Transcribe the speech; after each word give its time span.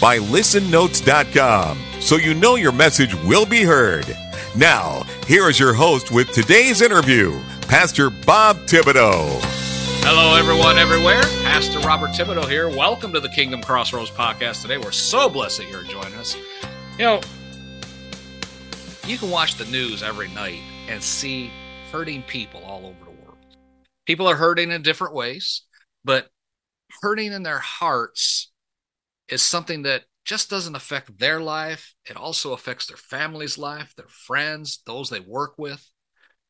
by 0.00 0.18
listennotes.com, 0.18 1.78
so 2.00 2.16
you 2.16 2.32
know 2.32 2.54
your 2.54 2.72
message 2.72 3.14
will 3.22 3.44
be 3.44 3.62
heard. 3.62 4.16
Now, 4.56 5.02
here 5.26 5.48
is 5.48 5.60
your 5.60 5.74
host 5.74 6.10
with 6.10 6.32
today's 6.32 6.80
interview, 6.80 7.38
Pastor 7.68 8.08
Bob 8.08 8.56
Thibodeau. 8.60 9.38
Hello, 10.02 10.36
everyone, 10.36 10.78
everywhere. 10.78 11.22
Pastor 11.42 11.78
Robert 11.80 12.10
Thibodeau 12.10 12.48
here. 12.48 12.68
Welcome 12.68 13.12
to 13.12 13.20
the 13.20 13.28
Kingdom 13.28 13.62
Crossroads 13.62 14.10
podcast 14.10 14.62
today. 14.62 14.78
We're 14.78 14.90
so 14.90 15.28
blessed 15.28 15.58
that 15.58 15.70
you're 15.70 15.82
joining 15.82 16.14
us. 16.14 16.36
You 16.98 17.04
know, 17.04 17.20
you 19.06 19.18
can 19.18 19.30
watch 19.30 19.56
the 19.56 19.66
news 19.66 20.02
every 20.02 20.28
night 20.28 20.60
and 20.88 21.02
see 21.02 21.50
hurting 21.92 22.22
people 22.22 22.64
all 22.64 22.86
over 22.86 23.04
the 23.04 23.10
world. 23.10 23.38
People 24.06 24.26
are 24.26 24.36
hurting 24.36 24.70
in 24.70 24.82
different 24.82 25.14
ways, 25.14 25.62
but 26.04 26.28
hurting 27.02 27.32
in 27.32 27.42
their 27.42 27.58
hearts 27.58 28.49
is 29.30 29.42
something 29.42 29.82
that 29.82 30.04
just 30.24 30.50
doesn't 30.50 30.76
affect 30.76 31.18
their 31.18 31.40
life. 31.40 31.94
It 32.04 32.16
also 32.16 32.52
affects 32.52 32.86
their 32.86 32.96
family's 32.96 33.56
life, 33.56 33.94
their 33.96 34.08
friends, 34.08 34.82
those 34.86 35.08
they 35.08 35.20
work 35.20 35.54
with. 35.56 35.90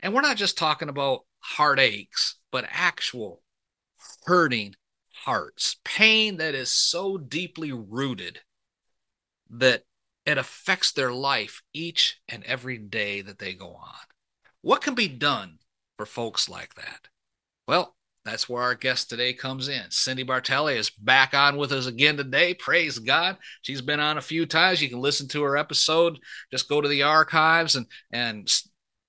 And 0.01 0.15
we're 0.15 0.23
not 0.23 0.37
just 0.37 0.59
talking 0.59 0.89
about 0.89 1.21
heartaches, 1.41 2.37
but 2.51 2.67
actual 2.71 3.43
hurting 4.25 4.75
hearts, 5.13 5.77
pain 5.85 6.39
that 6.39 6.55
is 6.55 6.73
so 6.73 7.19
deeply 7.19 7.73
rooted 7.73 8.41
that 9.51 9.85
it 10.25 10.39
affects 10.39 10.93
their 10.93 11.13
life 11.13 11.63
each 11.73 12.21
and 12.29 12.45
every 12.45 12.79
day 12.79 13.21
that 13.21 13.39
they 13.39 13.53
go 13.53 13.69
on. 13.75 13.95
What 14.63 14.83
can 14.83 14.95
be 14.95 15.09
done 15.09 15.59
for 15.97 16.07
folks 16.07 16.49
like 16.49 16.75
that? 16.75 17.09
Well, 17.67 17.97
that's 18.25 18.49
where 18.49 18.63
our 18.63 18.75
guest 18.75 19.09
today 19.09 19.33
comes 19.33 19.69
in. 19.69 19.83
Cyndy 19.89 20.27
Bartelli 20.27 20.77
is 20.77 20.91
back 20.91 21.33
on 21.33 21.57
with 21.57 21.73
us 21.73 21.87
again 21.87 22.17
today. 22.17 22.55
Praise 22.55 22.99
God. 22.99 23.39
She's 23.63 23.81
been 23.81 24.01
on 24.01 24.19
a 24.19 24.23
few 24.23 24.45
times. 24.45 24.83
You 24.83 24.91
can 24.91 25.01
listen 25.01 25.27
to 25.29 25.43
her 25.43 25.57
episode. 25.57 26.19
Just 26.51 26.69
go 26.69 26.81
to 26.81 26.89
the 26.89 27.03
archives 27.03 27.77
and 27.77 27.87
and 28.13 28.51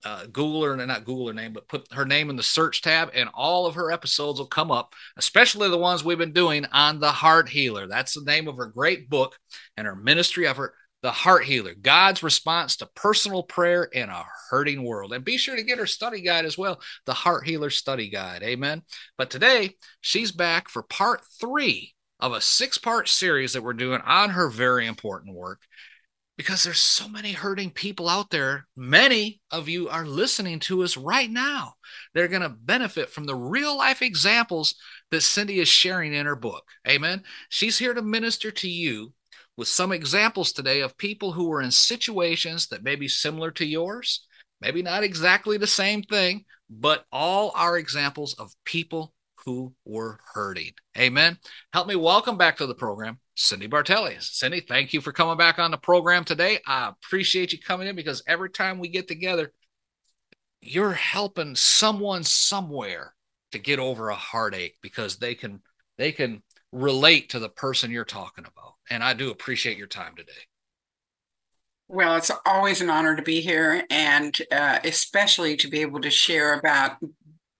uh, 0.03 0.25
Google 0.25 0.63
her, 0.63 0.75
not 0.75 1.05
Google 1.05 1.27
her 1.27 1.33
name, 1.33 1.53
but 1.53 1.67
put 1.67 1.91
her 1.93 2.05
name 2.05 2.29
in 2.29 2.35
the 2.35 2.43
search 2.43 2.81
tab, 2.81 3.11
and 3.13 3.29
all 3.33 3.65
of 3.65 3.75
her 3.75 3.91
episodes 3.91 4.39
will 4.39 4.47
come 4.47 4.71
up, 4.71 4.95
especially 5.17 5.69
the 5.69 5.77
ones 5.77 6.03
we've 6.03 6.17
been 6.17 6.33
doing 6.33 6.65
on 6.71 6.99
the 6.99 7.11
Heart 7.11 7.49
Healer. 7.49 7.87
That's 7.87 8.15
the 8.15 8.25
name 8.25 8.47
of 8.47 8.57
her 8.57 8.67
great 8.67 9.09
book 9.09 9.37
and 9.77 9.85
her 9.85 9.95
ministry 9.95 10.47
effort, 10.47 10.73
The 11.01 11.11
Heart 11.11 11.45
Healer 11.45 11.73
God's 11.73 12.23
Response 12.23 12.77
to 12.77 12.85
Personal 12.95 13.43
Prayer 13.43 13.83
in 13.83 14.09
a 14.09 14.25
Hurting 14.49 14.83
World. 14.83 15.13
And 15.13 15.25
be 15.25 15.37
sure 15.37 15.55
to 15.55 15.63
get 15.63 15.79
her 15.79 15.87
study 15.87 16.21
guide 16.21 16.45
as 16.45 16.57
well, 16.57 16.81
the 17.05 17.13
Heart 17.13 17.47
Healer 17.47 17.69
Study 17.69 18.09
Guide. 18.09 18.43
Amen. 18.43 18.83
But 19.17 19.29
today, 19.29 19.77
she's 20.01 20.31
back 20.31 20.69
for 20.69 20.83
part 20.83 21.21
three 21.39 21.95
of 22.19 22.33
a 22.33 22.41
six 22.41 22.77
part 22.77 23.09
series 23.09 23.53
that 23.53 23.63
we're 23.63 23.73
doing 23.73 24.01
on 24.05 24.29
her 24.31 24.49
very 24.49 24.85
important 24.85 25.35
work 25.35 25.61
because 26.37 26.63
there's 26.63 26.79
so 26.79 27.07
many 27.07 27.33
hurting 27.33 27.71
people 27.71 28.09
out 28.09 28.29
there. 28.29 28.67
Many 28.75 29.41
of 29.51 29.69
you 29.69 29.89
are 29.89 30.05
listening 30.05 30.59
to 30.61 30.83
us 30.83 30.97
right 30.97 31.29
now. 31.29 31.73
They're 32.13 32.27
going 32.27 32.41
to 32.41 32.49
benefit 32.49 33.09
from 33.09 33.25
the 33.25 33.35
real 33.35 33.77
life 33.77 34.01
examples 34.01 34.75
that 35.11 35.17
Cyndy 35.17 35.57
is 35.57 35.67
sharing 35.67 36.13
in 36.13 36.25
her 36.25 36.35
book. 36.35 36.63
Amen. 36.87 37.23
She's 37.49 37.77
here 37.77 37.93
to 37.93 38.01
minister 38.01 38.49
to 38.51 38.67
you 38.67 39.13
with 39.57 39.67
some 39.67 39.91
examples 39.91 40.51
today 40.51 40.81
of 40.81 40.97
people 40.97 41.31
who 41.31 41.49
were 41.49 41.61
in 41.61 41.71
situations 41.71 42.67
that 42.67 42.83
may 42.83 42.95
be 42.95 43.07
similar 43.07 43.51
to 43.51 43.65
yours, 43.65 44.25
maybe 44.59 44.81
not 44.81 45.03
exactly 45.03 45.57
the 45.57 45.67
same 45.67 46.03
thing, 46.03 46.45
but 46.69 47.05
all 47.11 47.51
are 47.55 47.77
examples 47.77 48.33
of 48.35 48.53
people 48.65 49.13
who 49.45 49.73
were 49.85 50.19
hurting. 50.33 50.71
Amen. 50.97 51.37
Help 51.73 51.87
me 51.87 51.95
welcome 51.95 52.37
back 52.37 52.57
to 52.57 52.67
the 52.67 52.75
program 52.75 53.19
Cyndy 53.37 53.67
Bartelli. 53.67 54.17
Cyndy, 54.17 54.65
thank 54.67 54.93
you 54.93 55.01
for 55.01 55.11
coming 55.11 55.37
back 55.37 55.57
on 55.57 55.71
the 55.71 55.77
program 55.77 56.23
today. 56.23 56.59
I 56.65 56.89
appreciate 56.89 57.51
you 57.51 57.59
coming 57.59 57.87
in 57.87 57.95
because 57.95 58.23
every 58.27 58.51
time 58.51 58.79
we 58.79 58.87
get 58.87 59.07
together, 59.07 59.51
you're 60.61 60.93
helping 60.93 61.55
someone 61.55 62.23
somewhere 62.23 63.15
to 63.51 63.59
get 63.59 63.79
over 63.79 64.09
a 64.09 64.15
heartache 64.15 64.75
because 64.81 65.17
they 65.17 65.33
can 65.33 65.61
they 65.97 66.11
can 66.11 66.43
relate 66.71 67.29
to 67.29 67.39
the 67.39 67.49
person 67.49 67.91
you're 67.91 68.05
talking 68.05 68.45
about. 68.45 68.75
And 68.91 69.01
I 69.05 69.13
do 69.13 69.31
appreciate 69.31 69.77
your 69.77 69.87
time 69.87 70.15
today. 70.17 70.33
Well, 71.87 72.17
it's 72.17 72.29
always 72.45 72.81
an 72.81 72.89
honor 72.89 73.15
to 73.15 73.21
be 73.21 73.39
here, 73.39 73.83
and 73.89 74.37
uh, 74.51 74.79
especially 74.83 75.55
to 75.57 75.69
be 75.69 75.79
able 75.79 76.01
to 76.01 76.09
share 76.09 76.59
about 76.59 76.97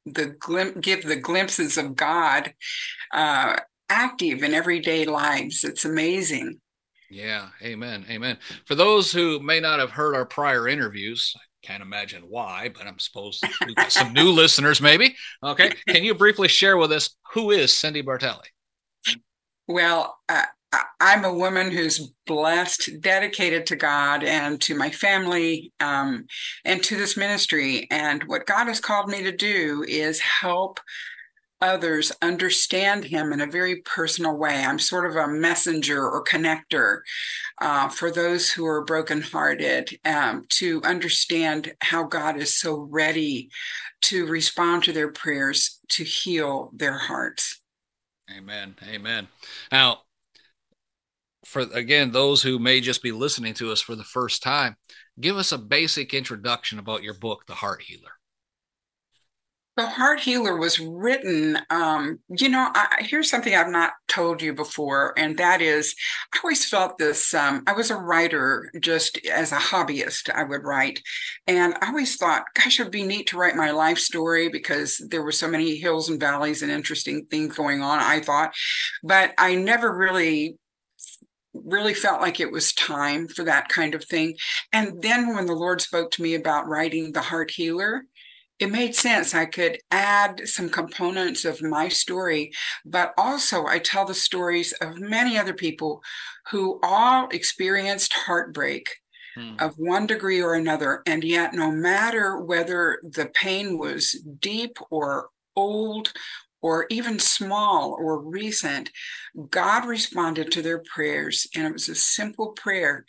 the 0.06 0.36
glim- 0.38 0.81
give 0.81 1.03
the 1.03 1.16
glimpses 1.16 1.78
of 1.78 1.96
God 1.96 2.53
uh, 3.14 3.58
active 3.90 4.44
in 4.44 4.53
everyday 4.53 5.06
lives. 5.06 5.64
It's 5.64 5.86
amazing. 5.86 6.59
Yeah, 7.09 7.48
amen, 7.63 8.06
amen. 8.09 8.38
For 8.66 8.75
those 8.75 9.12
who 9.12 9.40
may 9.40 9.62
not 9.62 9.80
have 9.80 9.92
heard 9.92 10.16
our 10.16 10.25
prior 10.25 10.68
interviews, 10.68 11.34
I 11.38 11.66
can't 11.66 11.84
imagine 11.84 12.24
why, 12.28 12.72
but 12.74 12.88
I'm 12.88 13.00
supposed 13.00 13.46
some 13.88 14.12
new 14.12 14.31
listeners, 14.34 14.81
maybe. 14.81 15.16
Okay, 15.44 15.72
can 15.88 16.03
you 16.03 16.13
briefly 16.13 16.50
share 16.50 16.75
with 16.75 16.92
us 16.92 17.16
who 17.34 17.52
is 17.52 17.72
Cyndy 17.72 18.03
Bartelli? 18.03 18.48
Well, 19.68 20.18
uh, 20.28 20.46
I'm 20.99 21.25
a 21.25 21.33
woman 21.33 21.71
who's 21.71 22.13
blessed, 22.25 23.01
dedicated 23.01 23.65
to 23.67 23.75
God 23.75 24.23
and 24.23 24.61
to 24.61 24.75
my 24.75 24.89
family 24.89 25.73
um, 25.79 26.27
and 26.63 26.81
to 26.83 26.95
this 26.95 27.17
ministry. 27.17 27.87
And 27.91 28.23
what 28.25 28.45
God 28.45 28.67
has 28.67 28.79
called 28.79 29.09
me 29.09 29.21
to 29.23 29.35
do 29.35 29.83
is 29.87 30.19
help 30.19 30.79
others 31.61 32.11
understand 32.21 33.05
him 33.05 33.31
in 33.31 33.41
a 33.41 33.47
very 33.47 33.77
personal 33.81 34.35
way. 34.35 34.63
I'm 34.63 34.79
sort 34.79 35.09
of 35.09 35.15
a 35.15 35.27
messenger 35.27 36.03
or 36.03 36.23
connector 36.23 37.01
uh, 37.59 37.88
for 37.89 38.11
those 38.11 38.51
who 38.51 38.65
are 38.65 38.83
brokenhearted 38.83 39.99
um, 40.05 40.45
to 40.49 40.81
understand 40.83 41.73
how 41.81 42.03
God 42.03 42.38
is 42.38 42.57
so 42.57 42.88
ready 42.89 43.49
to 44.01 44.25
respond 44.25 44.83
to 44.83 44.93
their 44.93 45.11
prayers 45.11 45.79
to 45.89 46.03
heal 46.03 46.71
their 46.73 46.97
hearts. 46.97 47.61
Amen. 48.35 48.75
Amen. 48.89 49.27
Now, 49.71 50.01
for 51.46 51.62
again, 51.74 52.12
those 52.12 52.41
who 52.41 52.59
may 52.59 52.81
just 52.81 53.02
be 53.02 53.12
listening 53.12 53.53
to 53.56 53.72
us 53.72 53.81
for 53.81 53.96
the 53.96 54.03
first 54.03 54.44
time, 54.44 54.75
give 55.19 55.38
us 55.38 55.52
a 55.52 55.57
basic 55.57 56.13
introduction 56.13 56.79
about 56.79 57.03
your 57.03 57.16
book, 57.16 57.46
The 57.47 57.56
Heart 57.56 57.84
Healer. 57.84 58.12
The 59.78 59.88
Heart 59.88 60.19
Healer 60.19 60.57
was 60.57 60.80
written, 60.80 61.57
um, 61.69 62.19
you 62.28 62.50
know, 62.50 62.69
I, 62.75 62.97
here's 63.00 63.30
something 63.30 63.56
I've 63.56 63.69
not 63.69 63.94
told 64.09 64.41
you 64.41 64.53
before, 64.53 65.18
and 65.18 65.38
that 65.38 65.62
is 65.62 65.96
I 66.34 66.40
always 66.44 66.68
felt 66.68 66.97
this. 66.97 67.34
Um, 67.34 67.63
I 67.66 67.72
was 67.72 67.90
a 67.90 67.96
writer 67.96 68.69
just 68.81 69.18
as 69.28 69.53
a 69.53 69.57
hobbyist, 69.57 70.30
I 70.30 70.44
would 70.44 70.66
write. 70.66 71.01
And 71.47 71.74
I 71.81 71.88
always 71.88 72.18
thought, 72.18 72.44
gosh, 72.53 72.80
it 72.80 72.84
would 72.84 72.91
be 72.91 73.03
neat 73.03 73.28
to 73.28 73.38
write 73.38 73.56
my 73.56 73.72
life 73.72 73.97
story 73.97 74.50
because 74.50 75.01
there 75.10 75.24
were 75.24 75.31
so 75.31 75.48
many 75.48 75.77
hills 75.77 76.10
and 76.10 76.19
valleys 76.19 76.62
and 76.62 76.71
interesting 76.71 77.25
things 77.27 77.56
going 77.56 77.81
on, 77.81 78.00
I 78.00 78.19
thought. 78.19 78.54
But 79.04 79.33
I 79.38 79.56
never 79.56 79.98
really 79.98 80.57
really 81.53 81.94
felt 81.94 82.21
like 82.21 82.39
it 82.39 82.51
was 82.51 82.74
time 82.74 83.27
for 83.27 83.44
that 83.44 83.69
kind 83.69 83.94
of 83.94 84.06
thing. 84.06 84.36
And 84.71 85.01
then 85.01 85.33
when 85.33 85.45
the 85.45 85.56
Lord 85.56 85.81
spoke 85.81 86.12
to 86.12 86.21
me 86.21 86.36
about 86.36 86.68
writing 86.68 87.12
The 87.12 87.21
Heart 87.21 87.51
Healer, 87.51 88.03
it 88.62 88.71
made 88.71 88.95
sense. 88.95 89.33
I 89.33 89.45
could 89.45 89.80
add 89.89 90.48
some 90.48 90.69
components 90.69 91.45
of 91.45 91.63
my 91.63 91.89
story, 91.89 92.51
but 92.86 93.12
also 93.18 93.65
I 93.65 93.80
tell 93.80 94.06
the 94.06 94.13
stories 94.13 94.71
of 94.74 95.00
many 95.00 95.36
other 95.36 95.53
people 95.53 96.03
who 96.51 96.80
all 96.83 97.27
experienced 97.30 98.13
heartbreak 98.13 98.88
hmm. 99.36 99.56
of 99.59 99.74
one 99.77 100.06
degree 100.06 100.42
or 100.42 100.53
another. 100.53 101.01
And 101.07 101.24
yet, 101.24 101.56
no 101.56 101.71
matter 101.71 102.39
whether 102.39 103.00
the 103.01 103.31
pain 103.33 103.80
was 103.80 104.24
deep 104.39 104.77
or 104.92 105.30
old 105.56 106.13
or 106.62 106.86
even 106.90 107.19
small 107.19 107.96
or 108.00 108.19
recent, 108.19 108.92
God 109.50 109.86
responded 109.86 110.52
to 110.52 110.62
their 110.62 110.80
prayers. 110.80 111.48
And 111.56 111.66
it 111.66 111.74
was 111.74 111.90
a 111.90 111.96
simple 111.96 112.50
prayer 112.50 113.06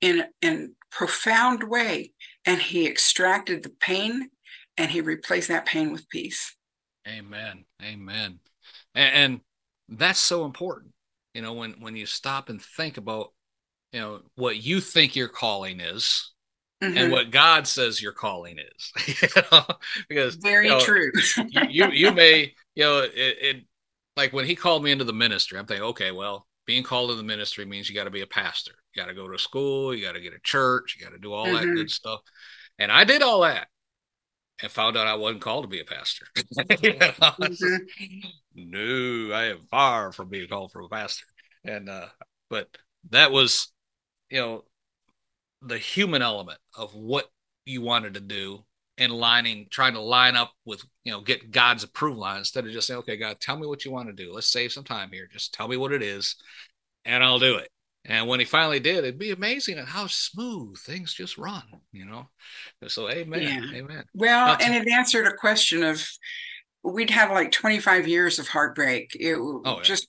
in 0.00 0.24
a 0.44 0.66
profound 0.90 1.62
way. 1.64 2.12
And 2.44 2.60
He 2.60 2.86
extracted 2.86 3.62
the 3.62 3.72
pain 3.80 4.30
and 4.76 4.90
He 4.90 5.00
replaced 5.00 5.48
that 5.48 5.66
pain 5.66 5.92
with 5.92 6.08
peace. 6.08 6.56
Amen. 7.08 7.64
Amen. 7.82 8.40
And, 8.94 9.14
and 9.14 9.98
that's 9.98 10.20
so 10.20 10.44
important. 10.44 10.92
You 11.34 11.42
know, 11.42 11.52
when, 11.52 11.72
when 11.80 11.96
you 11.96 12.06
stop 12.06 12.48
and 12.48 12.60
think 12.60 12.96
about 12.96 13.32
you 13.92 14.00
know 14.00 14.20
what 14.34 14.62
you 14.62 14.80
think 14.80 15.16
your 15.16 15.28
calling 15.28 15.80
is 15.80 16.32
Mhm. 16.82 16.96
and 16.96 17.10
what 17.10 17.30
God 17.30 17.66
says 17.66 18.02
your 18.02 18.12
calling 18.12 18.58
is. 18.58 19.22
you 19.22 19.42
know? 19.50 19.64
Because 20.08 20.36
Very 20.40 20.64
you 20.64 20.70
know, 20.70 20.80
true. 20.80 21.12
you, 21.48 21.90
you 21.90 22.12
may 22.12 22.54
you 22.74 22.84
know 22.84 22.98
it, 23.00 23.12
it 23.14 23.56
like 24.16 24.32
when 24.32 24.46
he 24.46 24.54
called 24.54 24.82
me 24.84 24.90
into 24.92 25.04
the 25.04 25.12
ministry. 25.12 25.58
I'm 25.58 25.66
thinking, 25.66 25.86
okay, 25.86 26.10
well, 26.12 26.46
being 26.66 26.82
called 26.82 27.10
to 27.10 27.16
the 27.16 27.22
ministry 27.22 27.64
means 27.64 27.88
you 27.88 27.94
got 27.94 28.04
to 28.04 28.10
be 28.10 28.22
a 28.22 28.26
pastor. 28.26 28.72
You 28.94 29.02
got 29.02 29.08
to 29.08 29.14
go 29.14 29.28
to 29.28 29.38
school. 29.38 29.94
You 29.94 30.04
got 30.04 30.12
to 30.12 30.20
get 30.20 30.34
a 30.34 30.40
church. 30.42 30.96
You 30.98 31.04
got 31.04 31.12
to 31.12 31.18
do 31.18 31.32
all 31.32 31.52
that 31.52 31.66
Mhm. 31.66 31.74
good 31.76 31.90
stuff. 31.90 32.20
And 32.78 32.92
I 32.92 33.04
did 33.04 33.22
all 33.22 33.40
that, 33.42 33.68
and 34.62 34.70
found 34.70 34.96
out 34.96 35.06
I 35.06 35.14
wasn't 35.14 35.42
called 35.42 35.64
to 35.64 35.68
be 35.68 35.80
a 35.80 35.84
pastor. 35.84 36.26
You 36.82 36.98
know? 36.98 37.12
Mhm. 37.38 37.86
No, 38.58 39.32
I 39.34 39.46
am 39.46 39.66
far 39.70 40.12
from 40.12 40.30
being 40.30 40.48
called 40.48 40.72
for 40.72 40.80
a 40.80 40.88
pastor. 40.88 41.26
And 41.64 41.90
uh, 41.90 42.06
but 42.48 42.68
that 43.10 43.30
was, 43.30 43.70
you 44.30 44.40
know, 44.40 44.64
the 45.68 45.78
human 45.78 46.22
element 46.22 46.58
of 46.76 46.94
what 46.94 47.26
you 47.64 47.82
wanted 47.82 48.14
to 48.14 48.20
do 48.20 48.64
and 48.98 49.12
lining 49.12 49.66
trying 49.70 49.92
to 49.92 50.00
line 50.00 50.36
up 50.36 50.52
with 50.64 50.82
you 51.04 51.12
know 51.12 51.20
get 51.20 51.50
god's 51.50 51.84
approval 51.84 52.24
on 52.24 52.38
instead 52.38 52.64
of 52.64 52.72
just 52.72 52.86
saying 52.86 52.98
okay 52.98 53.16
god 53.16 53.38
tell 53.40 53.58
me 53.58 53.66
what 53.66 53.84
you 53.84 53.90
want 53.90 54.08
to 54.08 54.24
do. 54.24 54.32
Let's 54.32 54.50
save 54.50 54.72
some 54.72 54.84
time 54.84 55.10
here. 55.12 55.28
Just 55.30 55.52
tell 55.52 55.68
me 55.68 55.76
what 55.76 55.92
it 55.92 56.02
is 56.02 56.36
and 57.04 57.22
i'll 57.22 57.38
do 57.38 57.56
it. 57.56 57.68
And 58.04 58.28
when 58.28 58.38
he 58.40 58.46
finally 58.46 58.80
did 58.80 58.98
it'd 58.98 59.18
be 59.18 59.32
amazing 59.32 59.78
at 59.78 59.88
how 59.88 60.06
smooth 60.06 60.78
things 60.78 61.12
just 61.12 61.36
run 61.38 61.64
you 61.92 62.06
know? 62.06 62.28
So 62.88 63.10
amen 63.10 63.42
Yeah. 63.42 63.78
amen. 63.78 64.04
Well, 64.14 64.56
and 64.60 64.74
it 64.74 64.88
answered 64.88 65.26
a 65.26 65.34
question 65.34 65.82
of 65.82 66.06
we'd 66.92 67.10
had 67.10 67.30
like 67.30 67.50
25 67.52 68.06
years 68.08 68.38
of 68.38 68.48
heartbreak. 68.48 69.16
It 69.18 69.36
Oh, 69.36 69.62
yeah. 69.64 69.82
just 69.82 70.08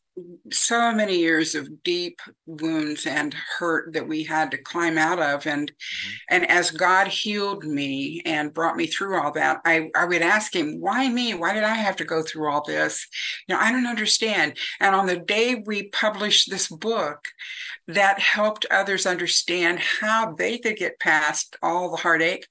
so 0.52 0.92
many 0.92 1.18
years 1.20 1.54
of 1.56 1.84
deep 1.84 2.20
wounds 2.48 3.06
and 3.06 3.36
hurt 3.60 3.94
that 3.94 4.08
we 4.08 4.24
had 4.24 4.50
to 4.52 4.58
climb 4.58 4.98
out 4.98 5.20
of. 5.20 5.46
And 5.48 5.72
Mm-hmm. 5.72 6.36
and 6.36 6.50
as 6.52 6.72
God 6.72 7.08
healed 7.08 7.64
me 7.66 8.22
and 8.26 8.54
brought 8.54 8.76
me 8.76 8.88
through 8.88 9.20
all 9.20 9.32
that, 9.34 9.60
I, 9.66 9.90
I 9.96 10.06
would 10.06 10.22
ask 10.22 10.56
him, 10.56 10.80
why 10.80 11.10
me? 11.10 11.34
Why 11.34 11.54
did 11.54 11.64
I 11.64 11.76
have 11.76 11.96
to 11.98 12.06
go 12.06 12.22
through 12.24 12.50
all 12.50 12.64
this? 12.66 13.08
You 13.48 13.56
know, 13.56 13.62
I 13.62 13.72
don't 13.72 13.88
understand. 13.88 14.58
And 14.80 14.96
on 14.96 15.06
the 15.08 15.18
day 15.18 15.64
we 15.66 15.90
published 15.90 16.50
this 16.50 16.68
book, 16.68 17.20
that 17.88 18.20
helped 18.20 18.66
others 18.70 19.06
understand 19.06 19.80
how 19.80 20.34
they 20.34 20.58
could 20.58 20.78
get 20.78 21.00
past 21.00 21.56
all 21.64 21.90
the 21.92 21.98
heartache. 21.98 22.46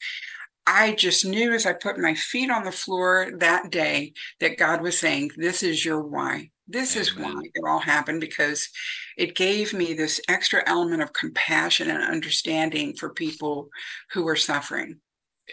I 0.66 0.92
just 0.92 1.24
knew 1.24 1.52
as 1.52 1.64
I 1.64 1.72
put 1.72 1.98
my 1.98 2.14
feet 2.14 2.50
on 2.50 2.64
the 2.64 2.72
floor 2.72 3.30
that 3.38 3.70
day 3.70 4.12
that 4.40 4.58
God 4.58 4.82
was 4.82 4.98
saying, 4.98 5.30
This 5.36 5.62
is 5.62 5.84
your 5.84 6.02
why. 6.02 6.50
This 6.68 6.96
is 6.96 7.16
why 7.16 7.32
it 7.54 7.62
all 7.64 7.78
happened 7.78 8.20
because 8.20 8.68
it 9.16 9.36
gave 9.36 9.72
me 9.72 9.94
this 9.94 10.20
extra 10.28 10.64
element 10.66 11.00
of 11.00 11.12
compassion 11.12 11.88
and 11.88 12.02
understanding 12.02 12.96
for 12.96 13.10
people 13.10 13.68
who 14.10 14.24
were 14.24 14.34
suffering. 14.34 14.98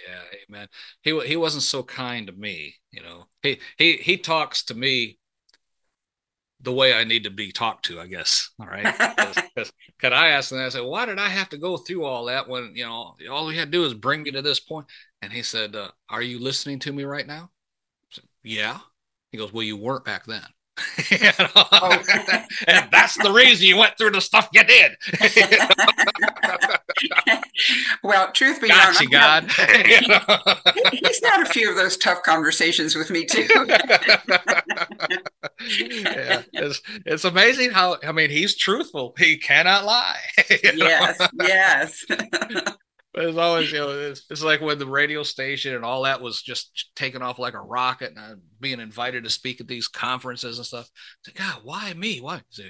Yeah, 0.07 0.21
amen. 0.50 0.68
He 1.04 1.19
he 1.27 1.36
wasn't 1.36 1.63
so 1.63 1.83
kind 1.83 2.25
to 2.25 2.33
me, 2.33 2.75
you 2.92 3.04
know. 3.04 3.25
He 3.44 3.59
he 3.77 3.98
he 3.98 4.18
talks 4.18 4.63
to 4.66 4.74
me 4.74 5.19
the 6.63 6.74
way 6.74 6.94
I 6.94 7.04
need 7.04 7.24
to 7.25 7.30
be 7.30 7.51
talked 7.51 7.86
to, 7.86 8.00
I 8.00 8.07
guess. 8.07 8.50
All 8.60 8.68
right. 8.68 8.94
Because 9.56 10.18
I 10.18 10.30
asked 10.30 10.51
him, 10.51 10.60
I 10.60 10.69
said, 10.69 10.81
why 10.83 11.06
did 11.06 11.19
I 11.19 11.30
have 11.30 11.48
to 11.50 11.57
go 11.57 11.77
through 11.77 12.04
all 12.04 12.25
that 12.25 12.50
when 12.50 12.74
you 12.75 12.83
know 12.83 13.15
all 13.31 13.45
we 13.45 13.56
had 13.56 13.71
to 13.71 13.71
do 13.71 13.86
is 13.86 13.94
bring 13.94 14.25
you 14.25 14.31
to 14.33 14.42
this 14.42 14.60
point? 14.60 14.88
And 15.21 15.31
he 15.31 15.44
said, 15.44 15.75
uh, 15.75 15.89
"Are 16.10 16.21
you 16.21 16.39
listening 16.39 16.80
to 16.80 16.92
me 16.92 17.04
right 17.04 17.25
now?" 17.25 17.51
Said, 18.12 18.25
yeah. 18.44 18.80
He 19.31 19.38
goes, 19.38 19.54
"Well, 19.54 19.63
you 19.63 19.77
weren't 19.77 20.04
back 20.04 20.25
then." 20.25 20.44
Oh. 21.56 22.01
and 22.68 22.89
that's 22.92 23.16
the 23.21 23.31
reason 23.31 23.68
you 23.68 23.77
went 23.77 23.98
through 23.98 24.12
the 24.12 24.21
stuff 24.21 24.50
you 24.54 24.63
did. 24.63 24.94
well, 28.04 28.31
truth 28.31 28.62
be 28.62 28.69
known, 28.69 28.77
Gotcha, 28.77 29.06
God. 29.07 29.51
he's 30.92 31.24
had 31.24 31.42
a 31.42 31.45
few 31.45 31.69
of 31.69 31.75
those 31.75 31.98
tough 31.98 32.24
conversations 32.24 32.95
with 32.95 33.12
me 33.12 33.25
too. 33.25 33.48
yeah, 35.80 36.42
it's 36.54 36.81
it's 37.06 37.25
amazing 37.25 37.71
how 37.71 37.98
I 38.04 38.12
mean 38.12 38.30
he's 38.30 38.56
truthful. 38.56 39.13
He 39.18 39.38
cannot 39.38 39.86
lie. 39.86 40.19
Know? 40.63 40.88
yes, 40.88 41.27
yes. 41.36 42.06
It's 43.15 43.38
always 43.38 43.71
you 43.71 43.77
know 43.77 43.92
it's, 43.92 44.25
it's 44.31 44.44
like 44.44 44.60
when 44.60 44.80
the 44.80 44.88
radio 44.88 45.21
station 45.21 45.75
and 45.75 45.86
all 45.86 46.01
that 46.01 46.19
was 46.19 46.42
just 46.42 46.89
taking 46.95 47.21
off 47.21 47.38
like 47.38 47.54
a 47.54 47.62
rocket 47.62 48.10
and 48.10 48.19
I'm 48.19 48.42
being 48.60 48.80
invited 48.80 49.24
to 49.24 49.30
speak 49.30 49.62
at 49.62 49.68
these 49.68 49.88
conferences 49.88 50.57
and 50.57 50.65
stuff. 50.65 50.89
It's 51.19 51.27
like, 51.27 51.48
God, 51.48 51.62
why 51.63 51.94
me? 51.94 52.21
Why? 52.21 52.42
So, 52.50 52.63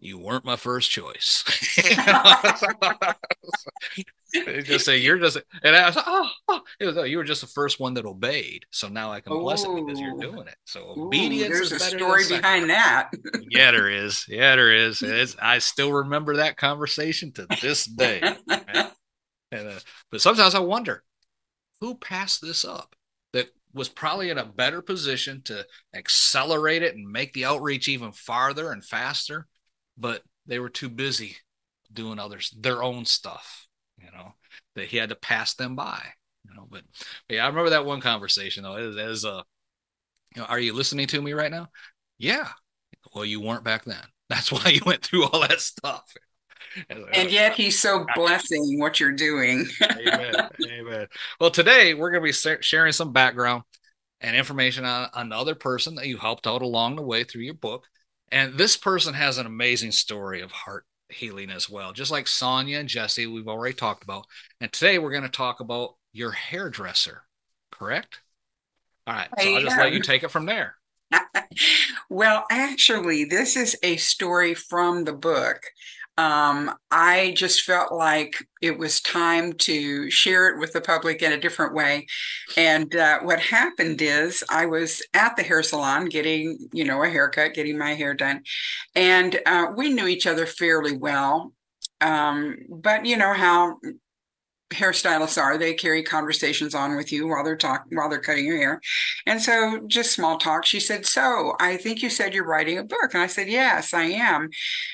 you 0.00 0.18
weren't 0.18 0.44
my 0.44 0.56
first 0.56 0.90
choice. 0.90 1.44
Just 4.64 4.84
say 4.84 4.98
you're 4.98 5.18
just 5.18 5.38
and 5.62 5.76
I 5.76 5.86
was 5.86 5.94
like, 5.94 6.04
oh, 6.08 6.28
oh. 6.48 6.60
Was, 6.80 6.96
oh, 6.96 7.04
you 7.04 7.18
were 7.18 7.24
just 7.24 7.40
the 7.40 7.46
first 7.46 7.78
one 7.78 7.94
that 7.94 8.04
obeyed. 8.04 8.64
So 8.72 8.88
now 8.88 9.12
I 9.12 9.20
can 9.20 9.38
bless 9.38 9.64
it 9.64 9.72
because 9.72 10.00
you're 10.00 10.18
doing 10.18 10.48
it. 10.48 10.56
So 10.64 10.80
Ooh, 10.80 11.06
obedience 11.06 11.54
there's 11.54 11.70
is 11.70 11.80
a 11.80 11.96
story 11.96 12.24
behind 12.28 12.68
that. 12.68 13.10
yeah, 13.50 13.70
there 13.70 13.88
is. 13.88 14.26
Yeah, 14.28 14.56
there 14.56 14.72
is. 14.72 15.02
It's, 15.02 15.36
I 15.40 15.58
still 15.58 15.92
remember 15.92 16.36
that 16.36 16.56
conversation 16.56 17.30
to 17.32 17.46
this 17.62 17.84
day. 17.84 18.20
And, 19.52 19.68
uh, 19.68 19.78
but 20.10 20.20
sometimes 20.20 20.56
I 20.56 20.60
wonder 20.60 21.04
who 21.80 21.94
passed 21.94 22.42
this 22.42 22.64
up 22.64 22.96
that 23.32 23.50
was 23.72 23.88
probably 23.88 24.30
in 24.30 24.38
a 24.38 24.44
better 24.44 24.82
position 24.82 25.42
to 25.44 25.64
accelerate 25.94 26.82
it 26.82 26.96
and 26.96 27.10
make 27.10 27.32
the 27.32 27.44
outreach 27.44 27.88
even 27.88 28.10
farther 28.10 28.72
and 28.72 28.84
faster, 28.84 29.46
but 29.96 30.22
they 30.46 30.58
were 30.58 30.68
too 30.68 30.88
busy 30.88 31.36
doing 31.92 32.18
others 32.18 32.54
their 32.58 32.82
own 32.82 33.04
stuff, 33.04 33.66
you 33.98 34.10
know, 34.10 34.34
that 34.74 34.86
he 34.86 34.96
had 34.96 35.10
to 35.10 35.16
pass 35.16 35.54
them 35.54 35.76
by. 35.76 36.02
You 36.48 36.54
know, 36.54 36.66
but, 36.70 36.82
but 37.28 37.36
yeah, 37.36 37.44
I 37.44 37.48
remember 37.48 37.70
that 37.70 37.86
one 37.86 38.00
conversation 38.00 38.64
though. 38.64 38.74
As, 38.74 38.96
as 38.96 39.24
uh, 39.24 39.42
you 40.34 40.42
know, 40.42 40.46
are 40.48 40.60
you 40.60 40.72
listening 40.72 41.06
to 41.08 41.22
me 41.22 41.32
right 41.32 41.50
now? 41.50 41.68
Yeah. 42.18 42.48
Well, 43.14 43.24
you 43.24 43.40
weren't 43.40 43.64
back 43.64 43.84
then. 43.84 44.02
That's 44.28 44.50
why 44.50 44.70
you 44.70 44.80
went 44.84 45.02
through 45.02 45.24
all 45.26 45.40
that 45.40 45.60
stuff. 45.60 46.02
And, 46.88 47.04
And 47.12 47.30
yet 47.30 47.54
he's 47.54 47.78
so 47.78 48.04
blessing 48.14 48.78
what 48.80 48.98
you're 48.98 49.12
doing. 49.12 49.66
Amen. 49.82 50.34
Amen. 50.66 51.06
Well, 51.38 51.50
today 51.50 51.94
we're 51.94 52.10
going 52.10 52.22
to 52.22 52.48
be 52.48 52.58
sharing 52.62 52.92
some 52.92 53.12
background 53.12 53.62
and 54.20 54.36
information 54.36 54.84
on 54.84 55.08
another 55.14 55.54
person 55.54 55.94
that 55.96 56.06
you 56.06 56.16
helped 56.16 56.46
out 56.46 56.62
along 56.62 56.96
the 56.96 57.02
way 57.02 57.22
through 57.22 57.42
your 57.42 57.54
book. 57.54 57.86
And 58.30 58.54
this 58.54 58.76
person 58.76 59.14
has 59.14 59.38
an 59.38 59.46
amazing 59.46 59.92
story 59.92 60.40
of 60.40 60.50
heart 60.50 60.84
healing 61.08 61.50
as 61.50 61.68
well, 61.68 61.92
just 61.92 62.10
like 62.10 62.26
Sonia 62.26 62.78
and 62.78 62.88
Jesse, 62.88 63.26
we've 63.26 63.48
already 63.48 63.74
talked 63.74 64.02
about. 64.02 64.26
And 64.60 64.72
today 64.72 64.98
we're 64.98 65.10
going 65.10 65.22
to 65.22 65.28
talk 65.28 65.60
about 65.60 65.94
your 66.12 66.32
hairdresser, 66.32 67.22
correct? 67.70 68.20
All 69.06 69.14
right. 69.14 69.28
So 69.38 69.54
I'll 69.54 69.60
just 69.62 69.78
let 69.78 69.92
you 69.92 70.00
take 70.00 70.22
it 70.22 70.30
from 70.30 70.46
there. 70.46 70.76
Um, 71.12 71.20
well, 72.10 72.44
actually, 72.50 73.24
this 73.24 73.56
is 73.56 73.76
a 73.82 73.96
story 73.96 74.54
from 74.54 75.04
the 75.04 75.12
book. 75.12 75.60
Um, 76.16 76.72
I 76.90 77.34
just 77.36 77.62
felt 77.62 77.92
like 77.92 78.36
it 78.62 78.78
was 78.78 79.00
time 79.00 79.52
to 79.54 80.10
share 80.10 80.48
it 80.48 80.60
with 80.60 80.72
the 80.72 80.80
public 80.80 81.22
in 81.22 81.32
a 81.32 81.40
different 81.40 81.74
way. 81.74 82.06
And 82.56 82.94
uh, 82.94 83.20
what 83.20 83.40
happened 83.40 84.00
is 84.00 84.44
I 84.48 84.66
was 84.66 85.02
at 85.12 85.36
the 85.36 85.42
hair 85.42 85.62
salon 85.62 86.06
getting, 86.06 86.68
you 86.72 86.84
know, 86.84 87.02
a 87.02 87.08
haircut, 87.08 87.54
getting 87.54 87.76
my 87.76 87.94
hair 87.94 88.14
done. 88.14 88.42
And 88.94 89.40
uh, 89.44 89.72
we 89.76 89.92
knew 89.92 90.06
each 90.06 90.26
other 90.26 90.46
fairly 90.46 90.96
well. 90.96 91.52
Um, 92.00 92.58
but 92.68 93.06
you 93.06 93.16
know 93.16 93.32
how 93.32 93.78
hairstylists 94.74 95.40
are. 95.40 95.56
They 95.56 95.74
carry 95.74 96.02
conversations 96.02 96.74
on 96.74 96.96
with 96.96 97.12
you 97.12 97.28
while 97.28 97.44
they're 97.44 97.56
talking 97.56 97.96
while 97.96 98.08
they're 98.08 98.20
cutting 98.20 98.46
your 98.46 98.58
hair. 98.58 98.80
And 99.26 99.40
so 99.40 99.80
just 99.86 100.12
small 100.12 100.38
talk. 100.38 100.64
She 100.66 100.80
said 100.80 101.06
so 101.06 101.54
i 101.60 101.76
think 101.76 102.02
you 102.02 102.10
said 102.10 102.34
you're 102.34 102.46
writing 102.46 102.78
a 102.78 102.84
book. 102.84 103.14
And 103.14 103.22
i 103.22 103.26
said 103.26 103.48
yes 103.48 103.94
i 103.94 104.04
am. 104.04 104.50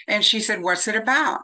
And 0.07 0.25
she 0.25 0.41
said 0.41 0.63
what's 0.63 0.89
it 0.89 0.97
about? 0.97 1.41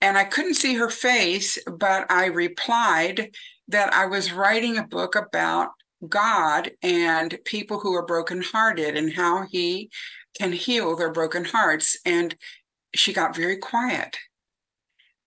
And 0.00 0.18
i 0.18 0.24
couldn't 0.24 0.54
see 0.54 0.74
her 0.74 0.90
face 0.90 1.58
but 1.66 2.10
i 2.10 2.26
replied 2.26 3.30
that 3.68 3.92
i 3.94 4.06
was 4.06 4.32
writing 4.32 4.78
a 4.78 4.86
book 4.86 5.16
about 5.16 5.70
god 6.08 6.70
and 6.82 7.38
people 7.44 7.80
who 7.80 7.94
are 7.94 8.06
brokenhearted 8.06 8.96
and 8.96 9.14
how 9.14 9.46
he 9.50 9.90
can 10.38 10.52
heal 10.52 10.96
their 10.96 11.12
broken 11.12 11.44
hearts. 11.44 11.96
And 12.04 12.36
she 12.94 13.12
got 13.12 13.36
very 13.36 13.56
quiet. 13.56 14.16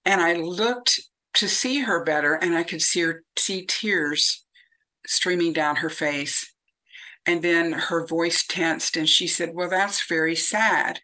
And 0.06 0.22
i 0.22 0.34
looked 0.34 1.00
to 1.36 1.48
see 1.48 1.79
her 1.81 2.03
better 2.03 2.33
and 2.33 2.55
i 2.55 2.63
could 2.63 2.81
see 2.81 3.01
her 3.01 3.24
see 3.38 3.65
tears 3.65 4.45
streaming 5.09 5.53
down 5.53 5.77
her 5.77 5.89
face. 5.89 6.53
And 7.25 7.41
then 7.41 7.71
her 7.74 8.05
voice 8.05 8.45
tensed 8.48 8.95
and 8.95 9.09
she 9.09 9.27
said 9.27 9.51
well 9.53 9.69
that's 9.69 10.07
very 10.07 10.36
sad. 10.36 11.01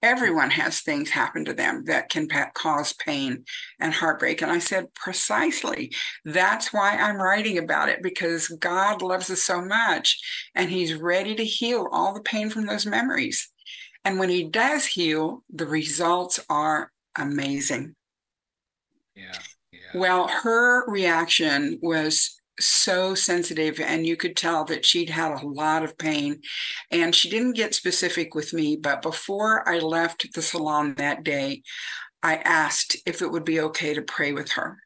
Everyone 0.00 0.50
has 0.50 0.80
things 0.80 1.10
happen 1.10 1.44
to 1.44 1.52
them 1.52 1.84
that 1.86 2.08
can 2.08 2.28
pa- 2.28 2.52
cause 2.54 2.92
pain 2.92 3.44
and 3.80 3.92
heartbreak. 3.92 4.42
And 4.42 4.52
i 4.52 4.58
said 4.58 4.94
precisely. 4.94 5.92
That's 6.24 6.72
why 6.72 6.96
i'm 6.96 7.16
writing 7.16 7.58
about 7.58 7.88
it 7.88 8.02
because 8.02 8.48
god 8.48 9.02
loves 9.02 9.30
us 9.30 9.42
so 9.42 9.60
much 9.60 10.18
and 10.54 10.70
he's 10.70 10.94
ready 10.94 11.34
to 11.34 11.44
heal 11.44 11.88
all 11.90 12.14
the 12.14 12.20
pain 12.20 12.50
from 12.50 12.66
those 12.66 12.86
memories. 12.86 13.50
And 14.04 14.18
when 14.18 14.28
he 14.28 14.44
does 14.44 14.86
heal 14.86 15.42
the 15.50 15.66
results 15.66 16.38
are 16.48 16.92
amazing. 17.16 17.96
Yeah. 19.14 19.38
Well, 19.94 20.28
her 20.28 20.88
reaction 20.90 21.78
was 21.82 22.40
so 22.60 23.14
sensitive, 23.14 23.80
and 23.80 24.06
you 24.06 24.16
could 24.16 24.36
tell 24.36 24.64
that 24.64 24.84
she'd 24.84 25.10
had 25.10 25.32
a 25.32 25.46
lot 25.46 25.84
of 25.84 25.96
pain. 25.98 26.40
And 26.90 27.14
she 27.14 27.30
didn't 27.30 27.56
get 27.56 27.74
specific 27.74 28.34
with 28.34 28.52
me, 28.52 28.76
but 28.76 29.02
before 29.02 29.68
I 29.68 29.78
left 29.78 30.34
the 30.34 30.42
salon 30.42 30.94
that 30.96 31.24
day, 31.24 31.62
I 32.22 32.36
asked 32.36 32.96
if 33.06 33.22
it 33.22 33.30
would 33.30 33.44
be 33.44 33.60
okay 33.60 33.94
to 33.94 34.02
pray 34.02 34.32
with 34.32 34.52
her. 34.52 34.78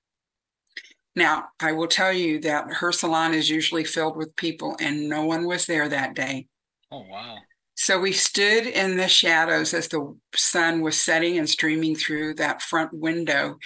Now, 1.15 1.49
I 1.61 1.73
will 1.73 1.89
tell 1.89 2.13
you 2.13 2.41
that 2.41 2.73
her 2.75 2.93
salon 2.93 3.35
is 3.35 3.51
usually 3.51 3.85
filled 3.85 4.17
with 4.17 4.37
people, 4.37 4.77
and 4.81 5.09
no 5.09 5.25
one 5.25 5.47
was 5.47 5.67
there 5.67 5.89
that 5.89 6.15
day. 6.15 6.47
Oh, 6.91 7.05
wow. 7.09 7.39
So 7.75 7.99
we 7.99 8.13
stood 8.13 8.67
in 8.67 8.97
the 8.97 9.09
shadows 9.09 9.75
as 9.75 9.89
the 9.89 10.15
sun 10.35 10.83
was 10.83 11.03
setting 11.03 11.39
and 11.39 11.49
streaming 11.49 11.97
through 11.97 12.35
that 12.35 12.63
front 12.63 12.93
window. 12.93 13.59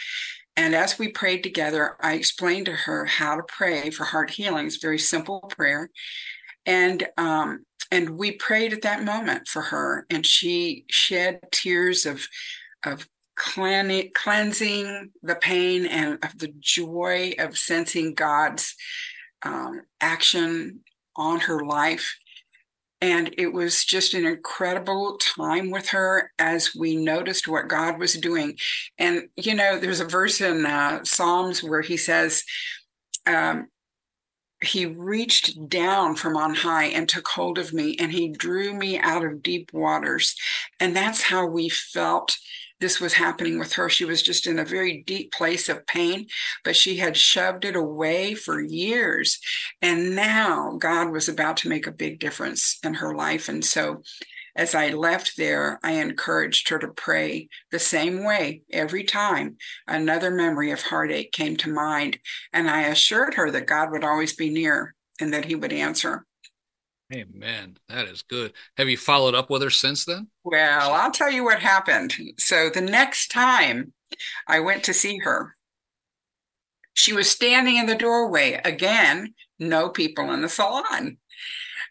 And 0.56 0.74
as 0.74 0.98
we 0.98 1.08
prayed 1.08 1.42
together, 1.42 1.96
I 2.00 2.14
explained 2.14 2.66
to 2.66 2.72
her 2.72 3.04
how 3.04 3.36
to 3.36 3.42
pray 3.42 3.90
for 3.90 4.04
heart 4.04 4.30
healing. 4.30 4.66
It's 4.66 4.76
a 4.76 4.80
very 4.86 4.98
simple 4.98 5.40
prayer. 5.40 5.90
And 6.64 7.06
um, 7.16 7.66
and 7.92 8.10
we 8.10 8.32
prayed 8.32 8.72
at 8.72 8.82
that 8.82 9.04
moment 9.04 9.46
for 9.46 9.62
her, 9.62 10.06
and 10.10 10.26
she 10.26 10.84
shed 10.90 11.40
tears 11.52 12.06
of 12.06 12.26
of 12.84 13.08
cleansing 13.36 15.10
the 15.22 15.34
pain 15.34 15.86
and 15.86 16.18
of 16.24 16.38
the 16.38 16.52
joy 16.58 17.34
of 17.38 17.58
sensing 17.58 18.14
God's 18.14 18.74
um, 19.42 19.82
action 20.00 20.80
on 21.16 21.40
her 21.40 21.64
life. 21.64 22.16
And 23.00 23.34
it 23.36 23.52
was 23.52 23.84
just 23.84 24.14
an 24.14 24.24
incredible 24.24 25.18
time 25.18 25.70
with 25.70 25.88
her 25.90 26.32
as 26.38 26.74
we 26.74 26.96
noticed 26.96 27.46
what 27.46 27.68
God 27.68 27.98
was 27.98 28.14
doing. 28.14 28.56
And, 28.98 29.28
you 29.36 29.54
know, 29.54 29.78
there's 29.78 30.00
a 30.00 30.06
verse 30.06 30.40
in 30.40 30.64
uh, 30.64 31.04
Psalms 31.04 31.62
where 31.62 31.82
he 31.82 31.96
says, 31.96 32.42
um, 33.26 33.68
he 34.62 34.86
reached 34.86 35.68
down 35.68 36.16
from 36.16 36.36
on 36.36 36.54
high 36.54 36.86
and 36.86 37.08
took 37.08 37.28
hold 37.28 37.58
of 37.58 37.74
me 37.74 37.96
and 38.00 38.10
he 38.10 38.28
drew 38.28 38.72
me 38.72 38.98
out 38.98 39.24
of 39.24 39.42
deep 39.42 39.70
waters. 39.72 40.34
And 40.80 40.96
that's 40.96 41.22
how 41.22 41.46
we 41.46 41.68
felt 41.68 42.38
this 42.80 43.00
was 43.00 43.14
happening 43.14 43.58
with 43.58 43.72
her. 43.74 43.88
She 43.88 44.04
was 44.04 44.22
just 44.22 44.46
in 44.46 44.58
a 44.58 44.64
very 44.64 45.02
deep 45.06 45.32
place 45.32 45.68
of 45.68 45.86
pain, 45.86 46.26
but 46.64 46.76
she 46.76 46.96
had 46.96 47.16
shoved 47.16 47.64
it 47.64 47.76
away 47.76 48.34
for 48.34 48.60
years. 48.60 49.38
And 49.80 50.14
now 50.14 50.76
God 50.78 51.10
was 51.10 51.28
about 51.28 51.56
to 51.58 51.68
make 51.68 51.86
a 51.86 51.92
big 51.92 52.18
difference 52.18 52.78
in 52.84 52.94
her 52.94 53.14
life. 53.14 53.48
And 53.48 53.64
so 53.64 54.02
as 54.56 54.74
I 54.74 54.88
left 54.88 55.36
there, 55.36 55.78
I 55.82 55.92
encouraged 55.92 56.70
her 56.70 56.78
to 56.78 56.88
pray 56.88 57.48
the 57.70 57.78
same 57.78 58.24
way 58.24 58.62
every 58.72 59.04
time 59.04 59.56
another 59.86 60.30
memory 60.30 60.70
of 60.70 60.82
heartache 60.82 61.30
came 61.32 61.56
to 61.58 61.72
mind. 61.72 62.18
And 62.52 62.68
I 62.68 62.82
assured 62.82 63.34
her 63.34 63.50
that 63.50 63.66
God 63.66 63.90
would 63.90 64.04
always 64.04 64.34
be 64.34 64.48
near 64.48 64.94
and 65.20 65.32
that 65.32 65.44
he 65.44 65.54
would 65.54 65.72
answer. 65.72 66.24
Amen. 67.12 67.76
That 67.88 68.06
is 68.06 68.22
good. 68.22 68.52
Have 68.76 68.88
you 68.88 68.96
followed 68.96 69.34
up 69.34 69.48
with 69.48 69.62
her 69.62 69.70
since 69.70 70.04
then? 70.04 70.28
Well, 70.42 70.92
I'll 70.92 71.12
tell 71.12 71.30
you 71.30 71.44
what 71.44 71.60
happened. 71.60 72.14
So 72.38 72.68
the 72.68 72.80
next 72.80 73.28
time 73.28 73.92
I 74.48 74.60
went 74.60 74.82
to 74.84 74.94
see 74.94 75.18
her, 75.18 75.56
she 76.94 77.12
was 77.12 77.30
standing 77.30 77.76
in 77.76 77.86
the 77.86 77.94
doorway. 77.94 78.60
Again, 78.64 79.34
no 79.58 79.88
people 79.88 80.32
in 80.32 80.42
the 80.42 80.48
salon. 80.48 81.18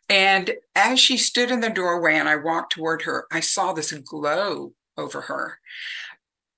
And 0.09 0.51
as 0.75 0.99
she 0.99 1.17
stood 1.17 1.49
in 1.49 1.61
the 1.61 1.69
doorway 1.69 2.15
and 2.15 2.27
I 2.27 2.35
walked 2.35 2.73
toward 2.73 3.03
her, 3.03 3.25
I 3.31 3.39
saw 3.39 3.71
this 3.71 3.91
glow 3.93 4.73
over 4.97 5.21
her. 5.21 5.59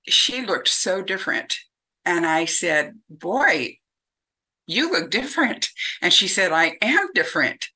She 0.07 0.45
looked 0.45 0.69
so 0.69 1.01
different. 1.01 1.57
And 2.05 2.25
I 2.25 2.45
said, 2.45 2.99
Boy, 3.09 3.77
you 4.65 4.91
look 4.91 5.11
different. 5.11 5.69
And 6.01 6.11
she 6.11 6.27
said, 6.27 6.51
I 6.51 6.77
am 6.81 7.09
different. 7.13 7.67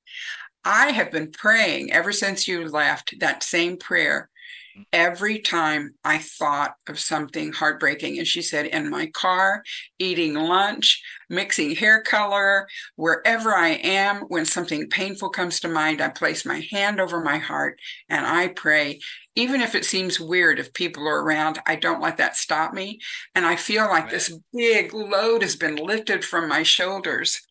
I 0.64 0.92
have 0.92 1.12
been 1.12 1.32
praying 1.32 1.92
ever 1.92 2.12
since 2.12 2.48
you 2.48 2.68
left 2.68 3.16
that 3.20 3.44
same 3.44 3.78
prayer 3.78 4.30
mm. 4.78 4.86
every 4.94 5.40
time 5.40 5.96
I 6.04 6.20
thought 6.20 6.76
of 6.88 7.00
something 7.00 7.52
heartbreaking. 7.52 8.20
And 8.20 8.28
she 8.28 8.42
said, 8.42 8.68
in 8.68 8.90
my 8.90 9.08
car, 9.08 9.64
eating 9.98 10.36
lunch, 10.36 11.02
mixing 11.30 11.76
hair 11.76 12.02
color, 12.04 12.68
wherever 12.96 13.56
I 13.56 13.70
am, 13.70 14.22
when 14.28 14.46
something 14.46 14.90
painful 14.90 15.30
comes 15.30 15.60
to 15.62 15.68
mind, 15.68 16.00
I 16.00 16.10
place 16.10 16.46
my 16.46 16.68
hand 16.72 17.00
over 17.00 17.22
my 17.22 17.38
heart 17.38 17.80
and 18.08 18.26
I 18.26 18.50
pray. 18.50 19.00
Even 19.36 19.62
if 19.62 19.76
it 19.76 19.86
seems 19.86 20.20
weird, 20.20 20.60
if 20.60 20.74
people 20.74 21.08
are 21.08 21.24
around, 21.24 21.60
I 21.66 21.78
don't 21.78 22.02
let 22.02 22.18
that 22.18 22.36
stop 22.36 22.74
me. 22.74 23.00
And 23.34 23.46
I 23.46 23.56
feel 23.56 23.86
like 23.86 24.04
Amen. 24.04 24.14
this 24.14 24.38
big 24.54 24.94
load 24.94 25.42
has 25.42 25.56
been 25.56 25.78
lifted 25.78 26.26
from 26.26 26.50
my 26.50 26.64
shoulders. 26.64 27.42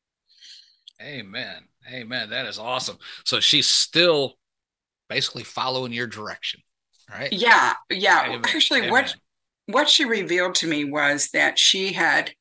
Amen. 1.03 1.70
Amen. 1.93 2.31
That 2.31 2.47
is 2.47 2.59
awesome. 2.59 2.99
So 3.25 3.41
she's 3.41 3.67
still 3.67 4.35
basically 5.09 5.45
following 5.45 5.93
your 5.93 6.07
direction, 6.07 6.61
right? 7.11 7.33
Yeah. 7.33 7.75
Yeah. 7.91 8.25
Amen. 8.27 8.43
Actually, 8.45 8.81
Amen. 8.81 8.91
what 8.91 9.17
what 9.67 9.89
she 9.89 10.05
revealed 10.05 10.55
to 10.57 10.67
me 10.67 10.85
was 10.85 11.29
that 11.33 11.59
she 11.59 11.93
had 11.93 12.33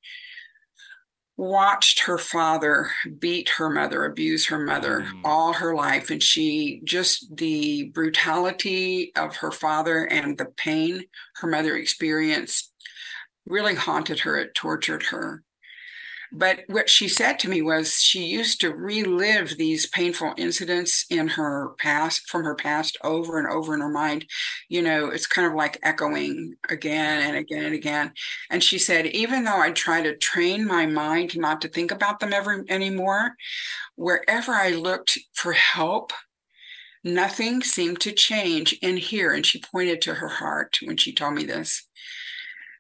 watched 1.38 2.02
her 2.02 2.18
father 2.18 2.90
beat 3.18 3.50
her 3.58 3.70
mother, 3.70 4.04
abuse 4.04 4.48
her 4.48 4.60
mother 4.60 5.08
mm. 5.10 5.22
all 5.24 5.54
her 5.54 5.74
life. 5.74 6.10
And 6.10 6.22
she 6.22 6.82
just 6.84 7.36
the 7.38 7.86
brutality 7.94 9.14
of 9.16 9.38
her 9.38 9.52
father 9.52 10.04
and 10.06 10.38
the 10.38 10.48
pain 10.58 11.06
her 11.36 11.48
mother 11.48 11.78
experienced 11.78 12.74
really 13.46 13.76
haunted 13.76 14.20
her. 14.20 14.38
It 14.38 14.54
tortured 14.54 15.04
her. 15.04 15.44
But 16.32 16.62
what 16.68 16.90
she 16.90 17.08
said 17.08 17.40
to 17.40 17.50
me 17.50 17.62
was 17.62 18.02
she 18.02 18.26
used 18.26 18.62
to 18.62 18.74
relive 18.74 19.58
these 19.58 19.88
painful 19.88 20.34
incidents 20.38 21.06
in 21.10 21.28
her 21.30 21.70
past, 21.80 22.30
from 22.30 22.44
her 22.44 22.56
past, 22.56 22.98
over 23.04 23.40
and 23.40 23.48
over 23.48 23.74
in 23.74 23.82
her 23.82 23.90
mind. 23.90 24.26
You 24.68 24.84
know, 24.84 25.08
it's 25.08 25.26
kind 25.26 25.48
of 25.48 25.56
like 25.56 25.80
echoing 25.82 26.56
again 26.70 27.28
and 27.28 27.36
again 27.36 27.66
and 27.66 27.74
again. 27.74 28.14
And 28.52 28.64
she 28.64 28.78
said, 28.78 29.08
even 29.08 29.44
though 29.44 29.60
I 29.60 29.72
try 29.72 30.02
to 30.02 30.16
train 30.16 30.68
my 30.68 30.86
mind 30.86 31.36
not 31.36 31.62
to 31.62 31.68
think 31.68 31.92
about 31.92 32.20
them 32.20 32.32
ever 32.32 32.64
anymore, 32.70 33.36
wherever 33.96 34.52
I 34.52 34.70
looked 34.70 35.18
for 35.34 35.54
help, 35.54 36.14
nothing 37.04 37.64
seemed 37.64 38.02
to 38.02 38.12
change 38.12 38.74
in 38.82 38.98
here. 38.98 39.34
And 39.34 39.46
she 39.46 39.62
pointed 39.62 40.02
to 40.04 40.16
her 40.16 40.30
heart 40.30 40.78
when 40.84 40.98
she 40.98 41.12
told 41.12 41.34
me 41.34 41.46
this. 41.46 41.88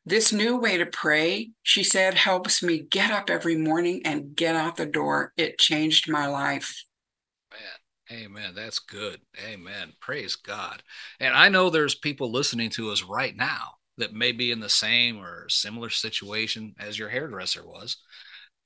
This 0.05 0.33
new 0.33 0.57
way 0.57 0.77
to 0.77 0.85
pray, 0.85 1.51
she 1.61 1.83
said, 1.83 2.15
helps 2.15 2.63
me 2.63 2.79
get 2.79 3.11
up 3.11 3.29
every 3.29 3.55
morning 3.55 4.01
and 4.05 4.35
get 4.35 4.55
out 4.55 4.77
the 4.77 4.85
door. 4.85 5.33
It 5.37 5.59
changed 5.59 6.09
my 6.09 6.25
life. 6.27 6.83
Man, 7.51 8.25
amen. 8.25 8.55
That's 8.55 8.79
good. 8.79 9.21
Amen. 9.45 9.93
Praise 9.99 10.35
God. 10.35 10.81
And 11.19 11.35
I 11.35 11.49
know 11.49 11.69
there's 11.69 11.95
people 11.95 12.31
listening 12.31 12.69
to 12.71 12.91
us 12.91 13.03
right 13.03 13.35
now 13.35 13.73
that 13.97 14.13
may 14.13 14.31
be 14.31 14.51
in 14.51 14.59
the 14.59 14.69
same 14.69 15.19
or 15.19 15.47
similar 15.49 15.89
situation 15.89 16.73
as 16.79 16.97
your 16.97 17.09
hairdresser 17.09 17.65
was. 17.65 17.97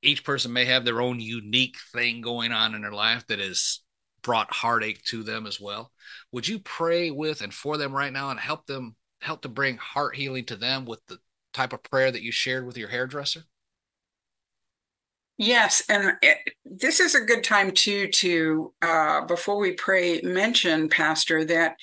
Each 0.02 0.24
person 0.24 0.54
may 0.54 0.66
have 0.66 0.86
their 0.86 1.02
own 1.02 1.20
unique 1.20 1.78
thing 1.92 2.22
going 2.22 2.52
on 2.52 2.76
in 2.76 2.82
their 2.82 2.92
life 2.92 3.26
that 3.28 3.40
has 3.40 3.80
brought 4.22 4.54
heartache 4.54 5.04
to 5.06 5.24
them 5.24 5.46
as 5.46 5.60
well. 5.60 5.92
Would 6.32 6.48
you 6.48 6.60
pray 6.60 7.12
with 7.12 7.42
and 7.42 7.54
for 7.54 7.78
them 7.78 7.94
right 7.94 8.14
now 8.14 8.30
and 8.30 8.40
help 8.40 8.66
them 8.66 8.96
help 9.24 9.42
to 9.42 9.50
bring 9.50 9.78
heart 9.78 10.16
healing 10.16 10.46
to 10.46 10.56
them 10.56 10.86
with 10.86 11.00
the 11.08 11.18
type 11.54 11.74
of 11.74 11.82
prayer 11.84 12.12
that 12.12 12.22
you 12.22 12.32
shared 12.32 12.66
with 12.66 12.78
your 12.78 12.90
hairdresser? 12.90 13.46
Yes, 15.38 15.82
and 15.90 16.14
it, 16.22 16.38
this 16.64 17.00
is 17.00 17.16
a 17.16 17.22
good 17.22 17.44
time 17.44 17.72
too 17.72 18.08
to 18.08 18.74
uh, 18.82 19.26
before 19.26 19.58
we 19.58 19.74
pray 19.74 20.22
mention, 20.22 20.90
Pastor, 20.90 21.44
that 21.46 21.76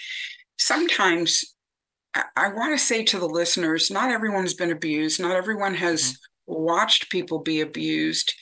sometimes 0.59 1.56
I, 2.14 2.25
I 2.37 2.49
want 2.49 2.78
to 2.78 2.85
say 2.85 3.02
to 3.04 3.18
the 3.18 3.26
listeners, 3.28 3.90
not 3.90 4.11
everyone's 4.11 4.54
been 4.54 4.70
abused, 4.70 5.20
not 5.20 5.35
everyone 5.35 5.75
has 5.75 6.12
mm-hmm. 6.12 6.62
watched 6.62 7.11
people 7.11 7.40
be 7.40 7.61
abused, 7.61 8.35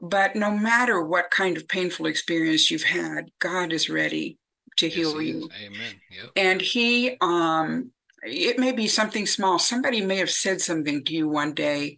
but 0.00 0.36
no 0.36 0.56
matter 0.56 1.02
what 1.02 1.30
kind 1.30 1.56
of 1.56 1.66
painful 1.66 2.06
experience 2.06 2.70
you've 2.70 2.84
had, 2.84 3.30
God 3.40 3.72
is 3.72 3.90
ready 3.90 4.38
to 4.76 4.86
yes, 4.86 4.94
heal 4.94 5.20
you. 5.20 5.50
Amen. 5.64 5.94
Yep. 6.10 6.30
And 6.36 6.60
He 6.60 7.16
um, 7.20 7.90
it 8.24 8.58
may 8.58 8.72
be 8.72 8.88
something 8.88 9.26
small. 9.26 9.58
Somebody 9.58 10.00
may 10.00 10.16
have 10.16 10.30
said 10.30 10.60
something 10.60 11.04
to 11.04 11.14
you 11.14 11.28
one 11.28 11.54
day 11.54 11.96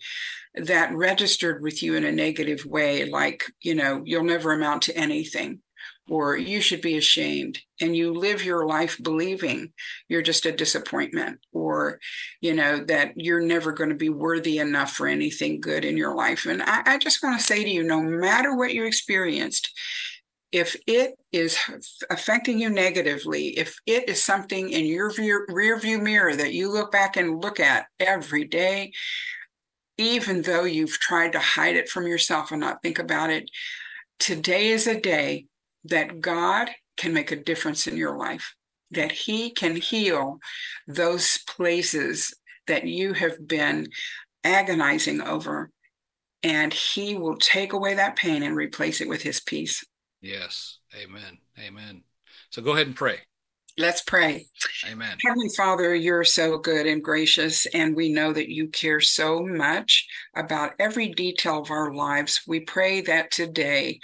that 0.54 0.95
registered 0.95 1.62
with 1.62 1.83
you 1.83 1.95
in 1.95 2.04
a 2.04 2.12
negative 2.12 2.64
way, 2.64 3.04
like, 3.04 3.45
you 3.61 3.75
know, 3.75 4.02
you'll 4.04 4.25
never 4.25 4.52
amount 4.52 4.83
to 4.83 4.97
anything, 4.97 5.61
or 6.09 6.37
you 6.37 6.61
should 6.61 6.80
be 6.80 6.97
ashamed. 6.97 7.59
And 7.80 7.95
you 7.95 8.14
live 8.14 8.42
your 8.42 8.66
life 8.66 8.97
believing 9.02 9.73
you're 10.09 10.23
just 10.23 10.47
a 10.47 10.52
disappointment, 10.52 11.40
or, 11.52 12.00
you 12.40 12.54
know, 12.54 12.83
that 12.85 13.12
you're 13.16 13.42
never 13.42 13.73
going 13.73 13.90
to 13.90 13.97
be 13.97 14.09
worthy 14.09 14.59
enough 14.59 14.92
for 14.92 15.06
anything 15.06 15.61
good 15.61 15.85
in 15.85 15.99
your 15.99 16.14
life. 16.14 16.47
And 16.47 16.62
I, 16.62 16.83
I 16.87 16.99
just 16.99 17.23
want 17.23 17.38
to 17.38 17.47
say 17.47 17.62
to 17.62 17.71
you 17.71 17.83
no 17.83 18.00
matter 18.00 18.56
what 18.56 18.73
you 18.73 18.87
experienced, 18.87 19.71
if 20.57 20.75
it 20.87 21.19
is 21.33 21.59
affecting 22.09 22.59
you 22.59 22.71
negatively, 22.71 23.49
if 23.59 23.79
it 23.85 24.09
is 24.09 24.25
something 24.25 24.71
in 24.71 24.87
your 24.87 25.13
rear 25.49 25.79
view 25.79 25.99
mirror 25.99 26.35
that 26.35 26.55
you 26.55 26.73
look 26.73 26.91
back 26.91 27.19
and 27.19 27.43
look 27.43 27.61
at 27.61 27.89
every 28.01 28.45
day, 28.45 28.91
even 29.99 30.41
though 30.41 30.65
you've 30.65 30.99
tried 30.99 31.33
to 31.33 31.39
hide 31.39 31.77
it 31.77 31.91
from 31.91 32.07
yourself 32.07 32.53
and 32.53 32.61
not 32.63 32.81
think 32.83 32.99
about 32.99 33.29
it, 33.29 33.51
today 34.19 34.69
is 34.69 34.87
a 34.87 34.99
day 34.99 35.45
that 35.85 36.23
God 36.23 36.71
can 36.97 37.13
make 37.13 37.33
a 37.33 37.37
difference 37.37 37.87
in 37.87 37.99
your 37.99 38.17
life, 38.17 38.55
that 38.93 39.13
He 39.13 39.51
can 39.51 39.77
heal 39.77 40.39
those 40.89 41.39
places 41.47 42.35
that 42.67 42.87
you 42.87 43.13
have 43.13 43.47
been 43.47 43.89
agonizing 44.43 45.21
over, 45.21 45.71
and 46.43 46.73
He 46.73 47.15
will 47.15 47.37
take 47.37 47.75
away 47.75 47.93
that 47.93 48.17
pain 48.17 48.43
and 48.43 48.57
replace 48.57 49.03
it 49.03 49.09
with 49.09 49.21
His 49.21 49.39
peace. 49.39 49.85
Yes. 50.21 50.79
Amen. 50.97 51.39
Amen. 51.59 52.03
So 52.51 52.63
go 52.63 52.73
ahead 52.73 52.87
and 52.87 52.97
pray. 52.97 53.19
Let's 53.79 54.03
pray. 54.03 54.47
Amen. 54.87 55.19
Heavenly 55.23 55.51
Father, 55.55 55.95
you're 55.95 56.25
so 56.25 56.57
good 56.57 56.87
and 56.87 57.05
gracious, 57.05 57.67
and 57.67 57.95
we 57.95 58.11
know 58.11 58.33
that 58.33 58.49
you 58.49 58.69
care 58.69 59.01
so 59.01 59.45
much 59.45 60.07
about 60.35 60.73
every 60.79 61.11
detail 61.11 61.61
of 61.61 61.71
our 61.71 61.93
lives. 61.93 62.41
We 62.47 62.61
pray 62.61 63.03
that 63.03 63.31
today, 63.31 64.01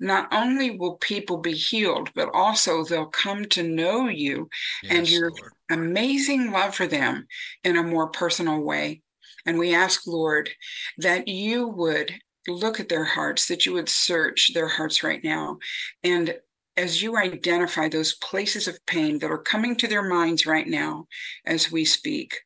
not 0.00 0.32
only 0.32 0.72
will 0.72 0.96
people 0.96 1.38
be 1.38 1.52
healed, 1.52 2.10
but 2.16 2.30
also 2.34 2.82
they'll 2.82 3.06
come 3.06 3.44
to 3.50 3.62
know 3.62 4.08
you 4.08 4.48
yes, 4.82 4.92
and 4.92 5.08
your 5.08 5.30
Lord. 5.30 5.52
amazing 5.70 6.50
love 6.50 6.74
for 6.74 6.88
them 6.88 7.28
in 7.62 7.76
a 7.76 7.84
more 7.84 8.08
personal 8.08 8.60
way. 8.62 9.02
And 9.46 9.58
we 9.58 9.76
ask, 9.76 10.08
Lord, 10.08 10.50
that 10.98 11.28
you 11.28 11.68
would 11.68 12.12
look 12.48 12.80
at 12.80 12.88
their 12.88 13.04
hearts, 13.04 13.46
that 13.48 13.66
you 13.66 13.72
would 13.72 13.88
search 13.88 14.52
their 14.54 14.68
hearts 14.68 15.02
right 15.02 15.22
now 15.24 15.58
and 16.02 16.34
as 16.76 17.02
you 17.02 17.16
identify 17.16 17.88
those 17.88 18.14
places 18.14 18.66
of 18.66 18.84
pain 18.86 19.18
that 19.18 19.30
are 19.30 19.38
coming 19.38 19.76
to 19.76 19.88
their 19.88 20.02
minds 20.02 20.46
right 20.46 20.66
now 20.66 21.06
as 21.46 21.70
we 21.70 21.84
speak, 21.84 22.40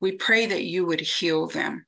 we 0.00 0.12
pray 0.12 0.46
that 0.46 0.64
you 0.64 0.86
would 0.86 1.00
heal 1.00 1.46
them, 1.46 1.84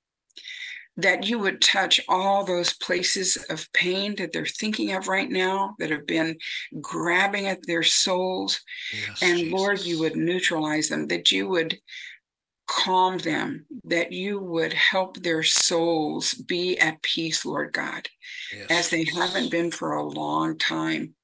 that 0.97 1.27
you 1.27 1.39
would 1.39 1.61
touch 1.63 2.01
all 2.09 2.45
those 2.45 2.75
places 2.75 3.37
of 3.49 3.71
pain 3.73 4.15
that 4.17 4.33
they're 4.33 4.47
thinking 4.47 4.93
of 4.93 5.09
right 5.09 5.31
now 5.31 5.75
that 5.79 5.91
have 5.91 6.07
been 6.07 6.37
grabbing 6.81 7.47
at 7.47 7.67
their 7.67 7.83
souls. 7.83 8.61
Yes, 8.93 9.23
and 9.23 9.39
Jesus. 9.39 9.53
Lord, 9.53 9.81
you 9.81 9.99
would 10.01 10.17
neutralize 10.17 10.89
them, 10.89 11.07
that 11.09 11.31
you 11.31 11.49
would 11.49 11.79
calm 12.67 13.19
them, 13.19 13.67
that 13.85 14.13
you 14.13 14.39
would 14.39 14.73
help 14.73 15.17
their 15.17 15.43
souls 15.43 16.35
be 16.35 16.79
at 16.79 17.03
peace, 17.03 17.45
Lord 17.45 17.73
God, 17.73 18.09
yes. 18.55 18.67
as 18.71 18.91
they 18.91 19.05
haven't 19.05 19.51
been 19.51 19.71
for 19.71 19.93
a 19.93 20.03
long 20.03 20.59
time. 20.59 21.15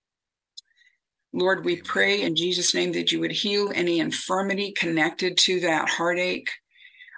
Lord, 1.32 1.64
we 1.64 1.76
pray 1.76 2.22
in 2.22 2.36
Jesus' 2.36 2.74
name 2.74 2.92
that 2.92 3.10
you 3.10 3.20
would 3.20 3.32
heal 3.32 3.72
any 3.74 4.00
infirmity 4.00 4.72
connected 4.72 5.38
to 5.38 5.60
that 5.60 5.88
heartache. 5.88 6.50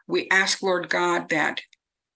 We 0.06 0.28
ask, 0.30 0.62
Lord 0.62 0.88
God, 0.88 1.28
that 1.30 1.60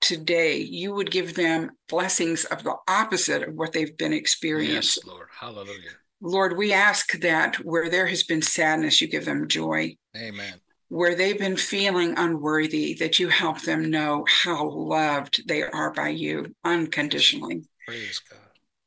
today 0.00 0.58
you 0.58 0.94
would 0.94 1.10
give 1.10 1.34
them 1.34 1.72
blessings 1.88 2.44
of 2.44 2.62
the 2.62 2.76
opposite 2.86 3.42
of 3.42 3.54
what 3.54 3.72
they've 3.72 3.96
been 3.96 4.12
experiencing. 4.12 4.74
Yes, 4.74 4.98
Lord. 5.04 5.26
Hallelujah. 5.38 5.90
Lord, 6.20 6.56
we 6.56 6.72
ask 6.72 7.18
that 7.20 7.56
where 7.64 7.88
there 7.88 8.06
has 8.06 8.22
been 8.22 8.42
sadness, 8.42 9.00
you 9.00 9.08
give 9.08 9.24
them 9.24 9.48
joy. 9.48 9.96
Amen. 10.16 10.54
Where 10.88 11.14
they've 11.14 11.38
been 11.38 11.56
feeling 11.56 12.14
unworthy, 12.16 12.94
that 12.94 13.18
you 13.18 13.28
help 13.28 13.60
them 13.62 13.90
know 13.90 14.24
how 14.26 14.70
loved 14.70 15.46
they 15.46 15.62
are 15.62 15.92
by 15.92 16.08
you 16.08 16.54
unconditionally. 16.64 17.64
Praise 17.86 18.20
God. 18.30 18.38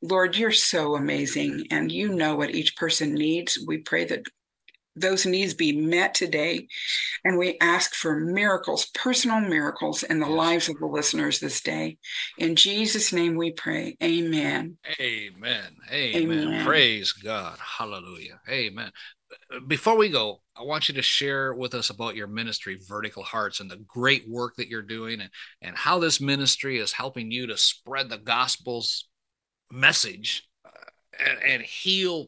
Lord, 0.02 0.36
you're 0.36 0.50
so 0.50 0.96
amazing 0.96 1.68
and 1.70 1.92
you 1.92 2.08
know 2.08 2.34
what 2.34 2.54
each 2.54 2.76
person 2.76 3.14
needs. 3.14 3.58
We 3.66 3.78
pray 3.78 4.04
that 4.06 4.24
those 4.96 5.24
needs 5.24 5.54
be 5.54 5.72
met 5.72 6.14
today. 6.14 6.66
And 7.24 7.38
we 7.38 7.56
ask 7.60 7.94
for 7.94 8.18
miracles, 8.18 8.86
personal 8.94 9.40
miracles 9.40 10.02
in 10.02 10.20
the 10.20 10.26
lives 10.26 10.68
of 10.68 10.78
the 10.78 10.86
listeners 10.86 11.40
this 11.40 11.60
day. 11.60 11.98
In 12.36 12.56
Jesus' 12.56 13.12
name 13.12 13.36
we 13.36 13.52
pray. 13.52 13.96
Amen. 14.02 14.76
Amen. 15.00 15.76
Amen. 15.92 16.46
Amen. 16.46 16.64
Praise 16.64 17.12
God. 17.12 17.58
Hallelujah. 17.58 18.40
Amen. 18.48 18.90
Before 19.66 19.96
we 19.96 20.08
go, 20.08 20.40
I 20.56 20.62
want 20.62 20.88
you 20.88 20.94
to 20.94 21.02
share 21.02 21.54
with 21.54 21.74
us 21.74 21.90
about 21.90 22.16
your 22.16 22.26
ministry, 22.26 22.78
Vertical 22.88 23.22
Hearts, 23.22 23.60
and 23.60 23.70
the 23.70 23.82
great 23.86 24.28
work 24.28 24.56
that 24.56 24.68
you're 24.68 24.82
doing 24.82 25.20
and, 25.20 25.30
and 25.60 25.76
how 25.76 25.98
this 25.98 26.20
ministry 26.20 26.78
is 26.78 26.92
helping 26.92 27.30
you 27.30 27.46
to 27.46 27.56
spread 27.56 28.08
the 28.08 28.18
gospel's 28.18 29.08
message 29.70 30.48
uh, 30.64 30.70
and, 31.24 31.38
and, 31.42 31.62
heal 31.62 32.26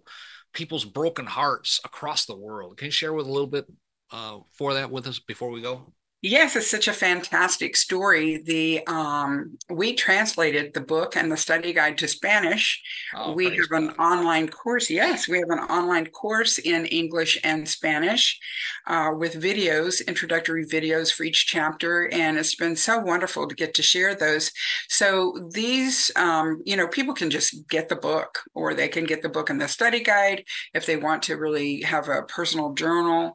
people's 0.55 0.85
broken 0.85 1.27
hearts 1.27 1.81
across 1.85 2.25
the 2.25 2.37
world. 2.37 2.79
Can 2.79 2.87
you 2.87 2.93
share 2.93 3.13
with 3.13 3.27
a 3.27 3.31
little 3.31 3.47
bit 3.47 3.67
uh, 4.11 4.39
for 4.57 4.75
that 4.75 4.91
with 4.91 5.07
us 5.07 5.19
before 5.19 5.51
we 5.51 5.61
go? 5.61 5.93
Yes, 6.27 6.57
it's 6.57 6.71
such 6.71 6.89
a 6.89 6.95
fantastic 6.95 7.77
story. 7.77 8.39
The 8.39 8.83
um, 8.87 9.59
we 9.69 9.93
translated 9.93 10.73
the 10.73 10.81
book 10.81 11.17
and 11.17 11.31
the 11.31 11.37
study 11.37 11.75
guide 11.75 11.99
to 11.99 12.09
Spanish. 12.09 12.83
Oh, 13.15 13.35
we 13.35 13.55
have 13.55 13.69
God. 13.69 13.83
an 13.83 13.91
online 13.91 14.49
course. 14.49 14.89
Yes, 14.89 15.29
we 15.29 15.39
have 15.41 15.51
an 15.51 15.59
online 15.59 16.07
course 16.07 16.57
in 16.57 16.87
English 16.87 17.39
and 17.45 17.69
Spanish 17.69 18.39
uh, 18.87 19.11
with 19.15 19.35
videos, 19.35 20.01
introductory 20.09 20.65
videos 20.65 21.13
for 21.13 21.25
each 21.25 21.47
chapter, 21.47 22.09
and 22.11 22.39
it's 22.39 22.55
been 22.55 22.75
so 22.75 22.99
wonderful 22.99 23.47
to 23.47 23.55
get 23.55 23.75
to 23.75 23.83
share 23.83 24.15
those. 24.15 24.51
So 24.89 25.51
these, 25.53 26.11
um, 26.17 26.63
you 26.65 26.79
know, 26.79 26.89
people 26.89 27.13
can 27.13 27.29
just 27.29 27.69
get 27.69 27.91
the 27.91 27.97
book, 27.97 28.39
or 28.55 28.73
they 28.73 28.89
can 28.89 29.05
get 29.05 29.21
the 29.21 29.29
book 29.29 29.51
and 29.51 29.61
the 29.61 29.69
study 29.69 30.01
guide 30.01 30.45
if 30.73 30.87
they 30.87 30.97
want 30.97 31.23
to 31.25 31.37
really 31.37 31.83
have 31.83 32.09
a 32.09 32.23
personal 32.23 32.73
journal, 32.73 33.35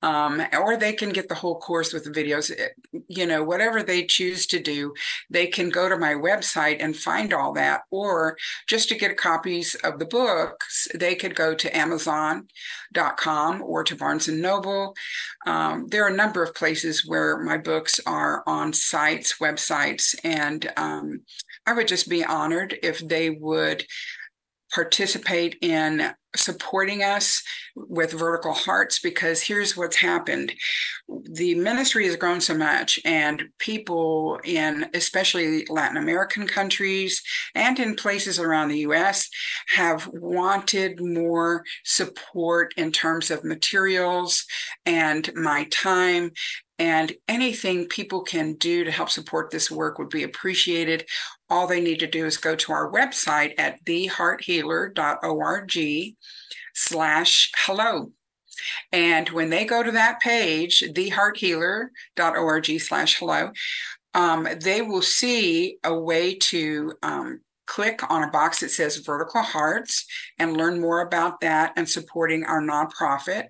um, 0.00 0.40
or 0.58 0.78
they 0.78 0.94
can 0.94 1.10
get 1.10 1.28
the 1.28 1.34
whole 1.34 1.60
course 1.60 1.92
with 1.92 2.04
the 2.04 2.10
video 2.10 2.29
videos, 2.30 2.50
eh, 2.56 3.00
you 3.08 3.26
know, 3.26 3.42
whatever 3.42 3.82
they 3.82 4.04
choose 4.04 4.46
to 4.46 4.60
do, 4.60 4.94
they 5.28 5.46
can 5.46 5.70
go 5.70 5.88
to 5.88 5.96
my 5.96 6.14
website 6.14 6.76
and 6.80 6.96
find 6.96 7.32
all 7.32 7.52
that. 7.54 7.82
Or 7.90 8.36
just 8.66 8.88
to 8.88 8.98
get 8.98 9.16
copies 9.16 9.74
of 9.76 9.98
the 9.98 10.06
books, 10.06 10.88
they 10.94 11.14
could 11.14 11.34
go 11.34 11.54
to 11.54 11.76
Amazon.com 11.76 13.62
or 13.62 13.84
to 13.84 13.96
Barnes 13.96 14.28
and 14.28 14.42
Noble. 14.42 14.94
Um, 15.46 15.86
there 15.88 16.04
are 16.04 16.12
a 16.12 16.16
number 16.16 16.42
of 16.42 16.54
places 16.54 17.06
where 17.06 17.38
my 17.38 17.58
books 17.58 18.00
are 18.06 18.42
on 18.46 18.72
sites, 18.72 19.36
websites, 19.40 20.14
and 20.24 20.72
um, 20.76 21.22
I 21.66 21.72
would 21.72 21.88
just 21.88 22.08
be 22.08 22.24
honored 22.24 22.78
if 22.82 22.98
they 23.00 23.30
would 23.30 23.84
participate 24.72 25.56
in 25.60 26.14
supporting 26.36 27.02
us 27.02 27.42
with 27.74 28.12
vertical 28.12 28.52
hearts 28.52 29.00
because 29.00 29.42
here's 29.42 29.76
what's 29.76 29.96
happened. 29.96 30.52
The 31.08 31.54
ministry 31.54 32.06
has 32.06 32.16
grown 32.16 32.40
so 32.40 32.54
much 32.54 33.00
and 33.04 33.44
people 33.58 34.38
in 34.44 34.86
especially 34.94 35.64
latin 35.68 35.96
american 35.96 36.46
countries 36.46 37.22
and 37.54 37.78
in 37.78 37.94
places 37.94 38.38
around 38.38 38.68
the 38.68 38.78
us 38.80 39.28
have 39.68 40.06
wanted 40.12 41.00
more 41.00 41.64
support 41.84 42.72
in 42.76 42.92
terms 42.92 43.30
of 43.30 43.44
materials 43.44 44.44
and 44.86 45.30
my 45.34 45.64
time 45.70 46.30
and 46.80 47.12
anything 47.28 47.86
people 47.86 48.22
can 48.22 48.54
do 48.54 48.82
to 48.84 48.90
help 48.90 49.10
support 49.10 49.50
this 49.50 49.70
work 49.70 49.98
would 49.98 50.08
be 50.08 50.22
appreciated. 50.22 51.06
All 51.50 51.66
they 51.66 51.82
need 51.82 52.00
to 52.00 52.06
do 52.06 52.24
is 52.24 52.38
go 52.38 52.56
to 52.56 52.72
our 52.72 52.90
website 52.90 53.52
at 53.58 53.84
thehearthealer.org 53.84 56.14
slash 56.74 57.52
hello. 57.58 58.12
And 58.92 59.28
when 59.28 59.50
they 59.50 59.66
go 59.66 59.82
to 59.82 59.92
that 59.92 60.20
page, 60.20 60.80
thehearthealer.org 60.80 62.80
slash 62.80 63.18
hello, 63.18 63.50
um, 64.14 64.48
they 64.62 64.80
will 64.80 65.02
see 65.02 65.76
a 65.84 65.94
way 65.94 66.34
to 66.34 66.94
um, 67.02 67.42
click 67.66 68.10
on 68.10 68.22
a 68.22 68.30
box 68.30 68.60
that 68.60 68.70
says 68.70 68.96
Vertical 68.96 69.42
Hearts 69.42 70.06
and 70.38 70.56
learn 70.56 70.80
more 70.80 71.02
about 71.02 71.42
that 71.42 71.74
and 71.76 71.86
supporting 71.86 72.44
our 72.44 72.62
nonprofit 72.62 73.48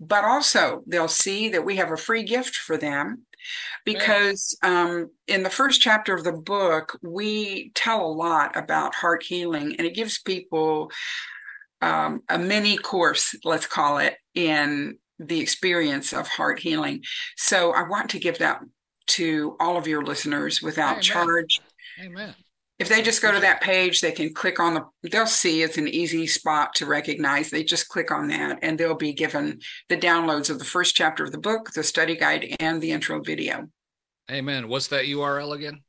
but 0.00 0.24
also 0.24 0.82
they'll 0.86 1.08
see 1.08 1.50
that 1.50 1.64
we 1.64 1.76
have 1.76 1.92
a 1.92 1.96
free 1.96 2.22
gift 2.22 2.56
for 2.56 2.76
them 2.76 3.26
because 3.84 4.56
um, 4.62 5.10
in 5.26 5.42
the 5.42 5.50
first 5.50 5.80
chapter 5.80 6.14
of 6.14 6.24
the 6.24 6.32
book 6.32 6.98
we 7.02 7.70
tell 7.74 8.04
a 8.04 8.12
lot 8.12 8.56
about 8.56 8.94
heart 8.94 9.22
healing 9.22 9.76
and 9.76 9.86
it 9.86 9.94
gives 9.94 10.20
people 10.20 10.90
um, 11.82 12.22
a 12.28 12.38
mini 12.38 12.76
course 12.76 13.34
let's 13.44 13.66
call 13.66 13.98
it 13.98 14.16
in 14.34 14.98
the 15.18 15.40
experience 15.40 16.14
of 16.14 16.26
heart 16.26 16.58
healing. 16.58 17.02
So 17.36 17.72
i 17.72 17.82
want 17.82 18.10
to 18.10 18.18
give 18.18 18.38
that 18.38 18.60
to 19.08 19.56
all 19.60 19.76
of 19.76 19.86
your 19.86 20.02
listeners 20.02 20.62
without 20.62 20.92
Amen. 20.92 21.02
charge. 21.02 21.60
Amen 22.00 22.34
if 22.80 22.88
they 22.88 23.02
just 23.02 23.20
go 23.20 23.30
to 23.30 23.40
that 23.40 23.60
page, 23.60 24.00
they 24.00 24.10
can 24.10 24.32
click 24.32 24.58
on 24.58 24.72
the, 24.72 24.86
they'll 25.10 25.26
see 25.26 25.62
it's 25.62 25.76
an 25.76 25.86
easy 25.86 26.26
spot 26.26 26.74
to 26.76 26.86
recognize. 26.86 27.50
They 27.50 27.62
just 27.62 27.90
click 27.90 28.10
on 28.10 28.28
that 28.28 28.60
and 28.62 28.78
they'll 28.78 28.94
be 28.94 29.12
given 29.12 29.60
the 29.90 29.98
downloads 29.98 30.48
of 30.48 30.58
the 30.58 30.64
first 30.64 30.96
chapter 30.96 31.22
of 31.22 31.30
the 31.30 31.36
book, 31.36 31.72
the 31.72 31.82
study 31.82 32.16
guide, 32.16 32.56
and 32.58 32.80
the 32.80 32.92
intro 32.92 33.20
video. 33.20 33.68
Amen. 34.30 34.66
What's 34.66 34.88
that 34.88 35.04
URL 35.04 35.54
again? 35.54 35.82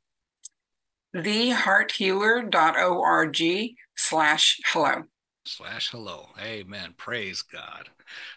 Thehearthealer.org 1.16 3.70
slash 3.96 4.60
hello. 4.66 5.04
Slash 5.46 5.90
hello. 5.90 6.28
Amen. 6.38 6.92
Praise 6.98 7.40
God. 7.40 7.88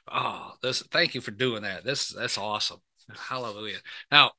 Oh, 0.10 0.54
this 0.62 0.82
thank 0.82 1.14
you 1.14 1.20
for 1.20 1.32
doing 1.32 1.64
that. 1.64 1.84
This 1.84 2.08
that's 2.08 2.38
awesome. 2.38 2.80
Hallelujah. 3.18 3.80
Now, 4.12 4.32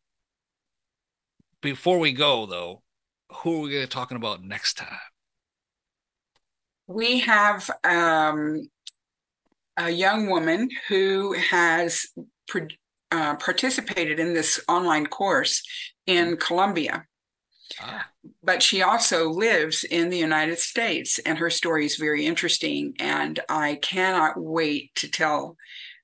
before 1.60 1.98
we 1.98 2.12
go 2.12 2.46
though, 2.46 2.82
who 3.30 3.56
are 3.56 3.60
we 3.62 3.70
going 3.70 3.82
to 3.82 3.88
be 3.88 3.90
talking 3.90 4.16
about 4.16 4.42
next 4.42 4.74
time? 4.74 4.98
We 6.86 7.20
have 7.20 7.70
um, 7.84 8.68
a 9.76 9.90
young 9.90 10.28
woman 10.28 10.70
who 10.88 11.32
has 11.34 12.06
uh, 13.10 13.36
participated 13.36 14.20
in 14.20 14.34
this 14.34 14.60
online 14.68 15.06
course 15.06 15.62
in 16.06 16.36
Colombia. 16.36 17.04
Ah. 17.80 18.08
But 18.42 18.62
she 18.62 18.82
also 18.82 19.28
lives 19.28 19.84
in 19.84 20.08
the 20.08 20.18
United 20.18 20.58
States, 20.58 21.18
and 21.20 21.38
her 21.38 21.50
story 21.50 21.84
is 21.84 21.96
very 21.96 22.24
interesting. 22.24 22.94
And 22.98 23.40
I 23.48 23.76
cannot 23.82 24.40
wait 24.40 24.94
to 24.96 25.10
tell 25.10 25.56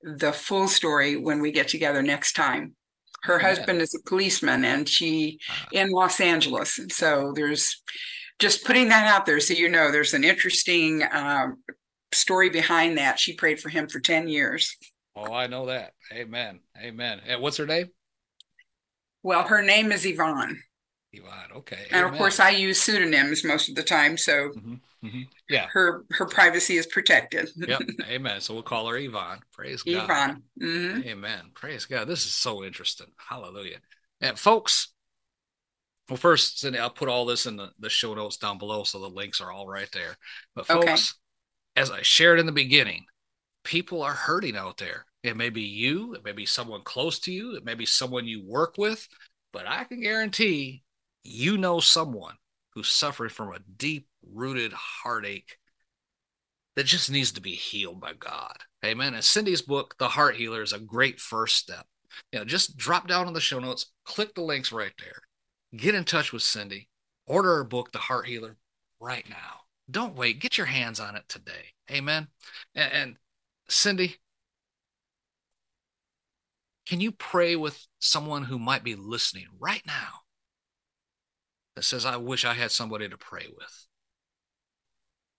the 0.03 0.33
full 0.33 0.67
story 0.67 1.17
when 1.17 1.41
we 1.41 1.53
get 1.53 1.69
together 1.69 2.03
next 2.03 2.33
time. 2.33 2.75
Her 3.23 3.41
yeah. 3.41 3.49
husband 3.49 3.81
is 3.81 3.95
a 3.95 4.09
policeman, 4.09 4.65
and 4.65 4.89
she 4.89 5.39
ah. 5.49 5.69
in 5.73 5.91
Los 5.91 6.21
Angeles. 6.21 6.81
So 6.91 7.33
there's 7.35 7.83
just 8.39 8.65
putting 8.65 8.89
that 8.89 9.07
out 9.07 9.25
there 9.25 9.39
so 9.39 9.55
you 9.55 9.69
know 9.69 9.93
there's 9.93 10.15
an 10.15 10.25
interesting 10.25 11.03
um, 11.13 11.63
story 12.13 12.51
behind 12.51 12.99
that. 12.99 13.19
She 13.19 13.35
prayed 13.35 13.61
for 13.61 13.69
him 13.69 13.89
for 13.89 14.01
10 14.01 14.29
years. 14.29 14.77
Oh, 15.15 15.33
I 15.33 15.47
know 15.47 15.67
that. 15.67 15.93
Amen. 16.13 16.61
Amen. 16.81 17.21
And 17.27 17.41
what's 17.41 17.59
her 17.59 17.67
name? 17.67 17.89
Well, 19.23 19.45
her 19.45 19.63
name 19.63 19.93
is 19.93 20.05
Yvonne. 20.05 20.61
Yvonne, 21.13 21.53
okay. 21.57 21.87
And 21.91 22.01
Amen. 22.01 22.13
of 22.13 22.19
course, 22.19 22.41
I 22.41 22.51
use 22.51 22.81
pseudonyms 22.81 23.45
most 23.45 23.69
of 23.69 23.75
the 23.75 23.83
time, 23.83 24.17
so 24.17 24.51
mm-hmm. 24.51 24.75
Mm-hmm. 25.05 25.23
yeah, 25.51 25.67
her 25.73 26.05
her 26.13 26.27
privacy 26.27 26.77
is 26.77 26.87
protected. 26.87 27.51
yep. 27.57 27.83
Amen. 28.09 28.41
So 28.41 28.55
we'll 28.55 28.63
call 28.63 28.89
her 28.89 28.97
Yvonne. 28.97 29.41
Praise. 29.53 29.83
God. 29.83 30.05
Yvonne. 30.05 30.43
Mm-hmm. 30.61 31.09
Amen. 31.09 31.41
Praise 31.55 31.85
God. 31.85 32.09
This 32.09 32.25
is 32.25 32.33
so 32.33 32.65
interesting. 32.65 33.09
Hallelujah. 33.17 33.79
And 34.21 34.39
folks, 34.39 34.93
well, 36.09 36.17
first, 36.17 36.63
Cyndy, 36.63 36.79
I'll 36.79 36.91
put 36.91 37.09
all 37.09 37.27
this 37.27 37.47
in 37.47 37.57
the, 37.57 37.71
the 37.79 37.91
show 37.91 38.15
notes 38.15 38.37
down 38.37 38.59
below, 38.59 38.85
so 38.85 38.99
the 38.99 39.09
links 39.09 39.41
are 39.41 39.53
all 39.53 39.67
right 39.67 39.91
there. 39.93 40.17
But 40.55 40.67
folks, 40.67 40.85
okay. 40.87 41.83
as 41.83 41.91
I 41.91 42.03
shared 42.03 42.39
in 42.39 42.47
the 42.47 42.53
beginning, 42.53 43.05
people 43.65 44.03
are 44.03 44.13
hurting 44.13 44.57
out 44.57 44.79
there. 44.79 45.07
It 45.23 45.37
may 45.37 45.51
be 45.51 45.63
you, 45.63 46.15
it 46.15 46.25
may 46.25 46.33
be 46.33 46.47
someone 46.47 46.83
close 46.83 47.19
to 47.21 47.33
you, 47.33 47.57
it 47.57 47.65
may 47.65 47.75
be 47.75 47.87
someone 47.87 48.27
you 48.27 48.45
work 48.45 48.77
with, 48.77 49.07
but 49.53 49.67
I 49.67 49.85
can 49.85 50.01
guarantee 50.01 50.83
you 51.23 51.57
know 51.57 51.81
someone 51.81 52.35
who's 52.71 52.89
suffering 52.89 53.31
from 53.31 53.53
a 53.53 53.61
deep 53.77 54.09
rooted 54.23 54.73
heartache 54.73 55.59
that 56.77 56.87
just 56.87 57.11
needs 57.11 57.33
to 57.33 57.41
be 57.41 57.53
healed 57.53 58.01
by 58.01 58.13
God. 58.15 58.57
Amen. 58.85 59.15
And 59.15 59.23
Cyndy's 59.23 59.63
book, 59.63 59.97
The 59.99 60.09
Heart 60.09 60.37
Healer, 60.37 60.63
is 60.63 60.73
a 60.73 60.79
great 60.79 61.21
first 61.21 61.57
step. 61.57 61.87
You 62.33 62.39
know, 62.39 62.45
just 62.45 62.77
drop 62.77 63.09
down 63.09 63.29
in 63.29 63.35
the 63.35 63.41
show 63.41 63.59
notes, 63.59 63.93
click 64.05 64.35
the 64.35 64.43
links 64.43 64.73
right 64.73 64.93
there, 64.99 65.23
get 65.77 65.95
in 65.95 66.05
touch 66.05 66.33
with 66.33 66.43
Cyndy, 66.43 66.89
order 67.27 67.57
her 67.57 67.65
book, 67.65 67.93
The 67.93 67.99
Heart 67.99 68.27
Healer, 68.27 68.57
right 69.01 69.29
now. 69.29 69.61
Don't 69.91 70.17
wait. 70.17 70.41
Get 70.41 70.57
your 70.57 70.67
hands 70.67 71.01
on 71.01 71.17
it 71.17 71.25
today. 71.29 71.75
Amen. 71.91 72.29
And, 72.75 72.93
and 72.93 73.17
Cyndy, 73.69 74.17
can 76.87 77.01
you 77.01 77.13
pray 77.13 77.57
with 77.57 77.87
someone 77.99 78.45
who 78.45 78.59
might 78.59 78.85
be 78.85 78.95
listening 78.95 79.47
right 79.59 79.83
now 79.87 80.22
that 81.77 81.85
says, 81.85 82.05
I 82.05 82.17
wish 82.17 82.45
I 82.45 82.55
had 82.55 82.71
somebody 82.71 83.09
to 83.09 83.17
pray 83.17 83.47
with? 83.49 83.87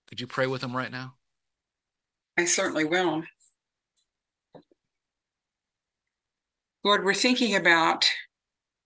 Could 0.08 0.20
you 0.20 0.28
pray 0.28 0.48
with 0.48 0.62
them 0.62 0.76
right 0.76 0.92
now? 0.92 1.16
I 2.38 2.46
certainly 2.46 2.86
will. 2.86 3.24
Lord, 6.84 7.06
we're 7.06 7.14
thinking 7.14 7.56
about 7.56 8.06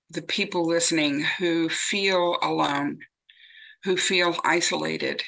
the 0.09 0.21
people 0.21 0.65
listening 0.65 1.25
who 1.39 1.67
feel 1.69 2.37
alone, 2.41 2.99
who 3.83 3.97
feel 3.97 4.37
isolated, 4.43 5.23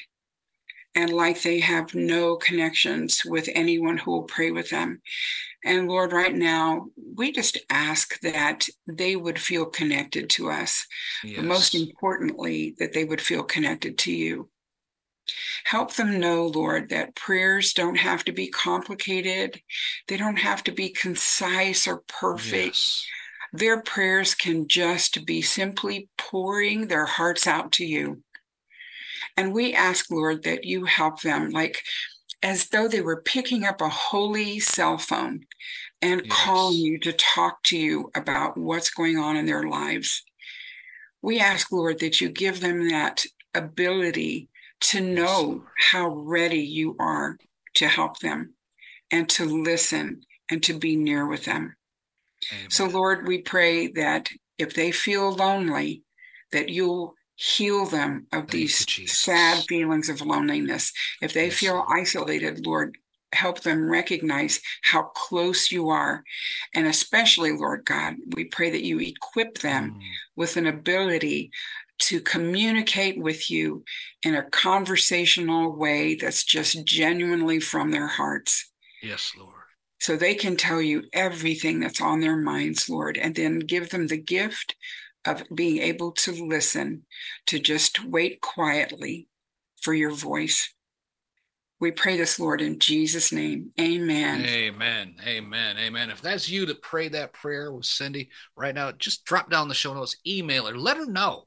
and 0.94 1.12
like 1.12 1.42
they 1.42 1.60
have 1.60 1.94
no 1.94 2.36
connections 2.36 3.22
with 3.24 3.48
anyone 3.54 3.98
who 3.98 4.12
will 4.12 4.22
pray 4.22 4.50
with 4.50 4.70
them. 4.70 5.02
And 5.64 5.88
Lord, 5.88 6.12
right 6.12 6.34
now, 6.34 6.86
we 7.16 7.32
just 7.32 7.58
ask 7.68 8.18
that 8.20 8.66
they 8.86 9.14
would 9.14 9.38
feel 9.38 9.66
connected 9.66 10.30
to 10.30 10.50
us. 10.50 10.86
Yes. 11.22 11.36
But 11.36 11.44
most 11.44 11.74
importantly, 11.74 12.74
that 12.78 12.92
they 12.94 13.04
would 13.04 13.20
feel 13.20 13.42
connected 13.42 13.98
to 13.98 14.12
you. 14.12 14.48
Help 15.64 15.94
them 15.94 16.18
know, 16.18 16.46
Lord, 16.46 16.88
that 16.88 17.14
prayers 17.14 17.72
don't 17.74 17.98
have 17.98 18.24
to 18.24 18.32
be 18.32 18.48
complicated. 18.48 19.60
They 20.08 20.16
don't 20.16 20.38
have 20.38 20.64
to 20.64 20.72
be 20.72 20.88
concise 20.88 21.86
or 21.86 22.02
perfect. 22.08 22.76
Yes. 22.76 23.06
Their 23.52 23.82
prayers 23.82 24.34
can 24.34 24.66
just 24.66 25.26
be 25.26 25.42
simply 25.42 26.08
pouring 26.16 26.86
their 26.88 27.06
hearts 27.06 27.46
out 27.46 27.72
to 27.72 27.84
you. 27.84 28.22
And 29.36 29.52
we 29.52 29.74
ask, 29.74 30.10
Lord, 30.10 30.44
that 30.44 30.64
you 30.64 30.84
help 30.84 31.20
them, 31.20 31.50
like 31.50 31.82
as 32.42 32.68
though 32.68 32.88
they 32.88 33.00
were 33.00 33.20
picking 33.20 33.64
up 33.64 33.80
a 33.80 33.88
holy 33.88 34.58
cell 34.58 34.98
phone 34.98 35.44
and 36.00 36.22
yes. 36.24 36.36
calling 36.44 36.76
you 36.76 36.98
to 36.98 37.12
talk 37.12 37.62
to 37.64 37.76
you 37.76 38.10
about 38.14 38.56
what's 38.56 38.90
going 38.90 39.18
on 39.18 39.36
in 39.36 39.46
their 39.46 39.64
lives. 39.64 40.22
We 41.22 41.38
ask, 41.38 41.70
Lord, 41.70 41.98
that 42.00 42.20
you 42.20 42.30
give 42.30 42.60
them 42.60 42.88
that 42.88 43.24
ability 43.54 44.48
to 44.80 45.00
know 45.00 45.64
how 45.90 46.08
ready 46.08 46.60
you 46.60 46.96
are 46.98 47.36
to 47.74 47.86
help 47.86 48.18
them 48.20 48.54
and 49.10 49.28
to 49.28 49.44
listen 49.44 50.22
and 50.50 50.62
to 50.62 50.78
be 50.78 50.96
near 50.96 51.26
with 51.26 51.44
them. 51.44 51.76
Amen. 52.52 52.70
So, 52.70 52.86
Lord, 52.86 53.28
we 53.28 53.42
pray 53.42 53.88
that 53.88 54.30
if 54.56 54.74
they 54.74 54.92
feel 54.92 55.32
lonely, 55.32 56.02
that 56.52 56.70
you'll 56.70 57.14
heal 57.40 57.86
them 57.86 58.26
of 58.32 58.40
Thank 58.40 58.50
these 58.50 59.10
sad 59.10 59.64
feelings 59.64 60.10
of 60.10 60.20
loneliness. 60.20 60.92
If 61.22 61.32
they 61.32 61.46
yes. 61.46 61.54
feel 61.54 61.86
isolated, 61.88 62.66
Lord, 62.66 62.98
help 63.32 63.60
them 63.60 63.90
recognize 63.90 64.60
how 64.82 65.04
close 65.14 65.72
you 65.72 65.88
are. 65.88 66.22
And 66.74 66.86
especially, 66.86 67.52
Lord 67.52 67.86
God, 67.86 68.16
we 68.34 68.44
pray 68.44 68.68
that 68.70 68.84
you 68.84 69.00
equip 69.00 69.58
them 69.58 69.92
mm. 69.92 70.00
with 70.36 70.58
an 70.58 70.66
ability 70.66 71.50
to 72.00 72.20
communicate 72.20 73.18
with 73.18 73.50
you 73.50 73.84
in 74.22 74.34
a 74.34 74.50
conversational 74.50 75.74
way 75.74 76.16
that's 76.16 76.44
just 76.44 76.84
genuinely 76.84 77.58
from 77.58 77.90
their 77.90 78.06
hearts. 78.06 78.70
Yes, 79.02 79.32
Lord 79.38 79.54
so 80.02 80.16
they 80.16 80.34
can 80.34 80.56
tell 80.56 80.80
you 80.80 81.02
everything 81.12 81.78
that's 81.78 82.00
on 82.00 82.20
their 82.20 82.36
minds, 82.36 82.88
Lord, 82.88 83.18
and 83.18 83.34
then 83.34 83.58
give 83.58 83.90
them 83.90 84.06
the 84.06 84.16
gift 84.16 84.74
of 85.26 85.44
being 85.54 85.78
able 85.78 86.12
to 86.12 86.32
listen, 86.32 87.04
to 87.46 87.58
just 87.58 88.04
wait 88.04 88.40
quietly 88.40 89.28
for 89.80 89.94
your 89.94 90.12
voice. 90.12 90.72
We 91.80 91.90
pray 91.90 92.18
this, 92.18 92.38
Lord, 92.38 92.60
in 92.60 92.78
Jesus' 92.78 93.32
name. 93.32 93.72
Amen. 93.80 94.44
Amen. 94.44 95.14
Amen. 95.26 95.76
Amen. 95.78 96.10
If 96.10 96.20
that's 96.20 96.48
you 96.48 96.66
to 96.66 96.74
pray 96.74 97.08
that 97.08 97.32
prayer 97.32 97.72
with 97.72 97.84
Cyndy 97.84 98.28
right 98.54 98.74
now, 98.74 98.92
just 98.92 99.24
drop 99.24 99.50
down 99.50 99.68
the 99.68 99.74
show 99.74 99.94
notes, 99.94 100.16
email 100.26 100.66
her, 100.66 100.76
let 100.76 100.98
her 100.98 101.06
know. 101.06 101.46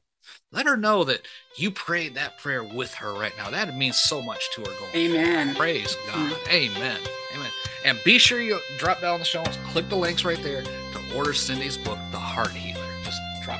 Let 0.50 0.66
her 0.66 0.76
know 0.76 1.04
that 1.04 1.20
you 1.56 1.70
prayed 1.70 2.14
that 2.14 2.38
prayer 2.38 2.64
with 2.64 2.94
her 2.94 3.12
right 3.12 3.36
now. 3.36 3.50
That 3.50 3.76
means 3.76 3.96
so 3.96 4.22
much 4.22 4.42
to 4.54 4.62
her 4.62 4.66
going. 4.80 4.94
Amen. 4.94 5.54
Praise 5.54 5.96
God. 6.06 6.32
Mm-hmm. 6.32 6.50
Amen. 6.50 7.00
Amen. 7.34 7.50
And 7.84 8.00
be 8.04 8.18
sure 8.18 8.40
you 8.40 8.58
drop 8.78 9.00
down 9.00 9.18
the 9.18 9.24
show 9.24 9.42
notes, 9.42 9.58
click 9.68 9.88
the 9.88 9.96
links 9.96 10.24
right 10.24 10.42
there 10.42 10.62
to 10.62 11.16
order 11.16 11.32
Cyndy's 11.32 11.76
book, 11.76 11.98
The 12.10 12.18
Heart 12.18 12.52
Healer. 12.52 12.73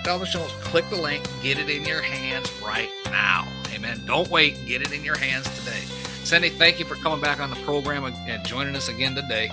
Down 0.04 0.20
the 0.20 0.26
show 0.26 0.40
notes, 0.40 0.52
click 0.60 0.88
the 0.90 1.00
link, 1.00 1.26
get 1.42 1.58
it 1.58 1.70
in 1.70 1.82
your 1.84 2.02
hands 2.02 2.52
right 2.60 2.90
now. 3.06 3.48
Amen. 3.72 4.02
Don't 4.04 4.28
wait, 4.28 4.66
get 4.66 4.82
it 4.82 4.92
in 4.92 5.02
your 5.02 5.16
hands 5.16 5.48
today. 5.58 5.80
Cyndy, 6.24 6.50
thank 6.50 6.78
you 6.78 6.84
for 6.84 6.94
coming 6.96 7.22
back 7.22 7.40
on 7.40 7.48
the 7.48 7.56
program 7.56 8.04
and 8.04 8.44
joining 8.44 8.76
us 8.76 8.88
again 8.88 9.14
today. 9.14 9.50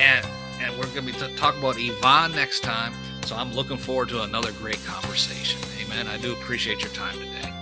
And 0.00 0.26
and 0.60 0.76
we're 0.76 0.86
going 0.86 1.06
to 1.06 1.12
be 1.12 1.12
t- 1.12 1.34
talking 1.36 1.60
about 1.60 1.76
Yvonne 1.78 2.32
next 2.32 2.60
time. 2.60 2.94
So 3.24 3.36
I'm 3.36 3.52
looking 3.52 3.76
forward 3.76 4.08
to 4.10 4.22
another 4.22 4.50
great 4.52 4.84
conversation. 4.84 5.60
Amen. 5.80 6.08
I 6.08 6.16
do 6.18 6.32
appreciate 6.32 6.82
your 6.82 6.92
time 6.92 7.14
today. 7.18 7.52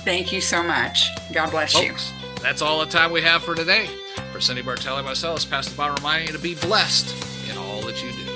Thank 0.00 0.32
you 0.32 0.42
so 0.42 0.62
much. 0.62 1.08
God 1.32 1.50
bless 1.50 1.72
Folks, 1.72 2.12
you. 2.12 2.42
That's 2.42 2.60
all 2.60 2.80
the 2.80 2.86
time 2.86 3.10
we 3.10 3.22
have 3.22 3.42
for 3.42 3.54
today. 3.54 3.86
For 4.32 4.38
Cyndy 4.38 4.62
Bartelli 4.62 5.02
myself, 5.02 5.36
it's 5.36 5.44
Pastor 5.46 5.74
Bob 5.74 5.98
reminding 5.98 6.28
you 6.28 6.34
to 6.34 6.42
be 6.42 6.54
blessed 6.54 7.14
in 7.50 7.56
all 7.56 7.80
that 7.82 8.02
you 8.02 8.12
do. 8.12 8.35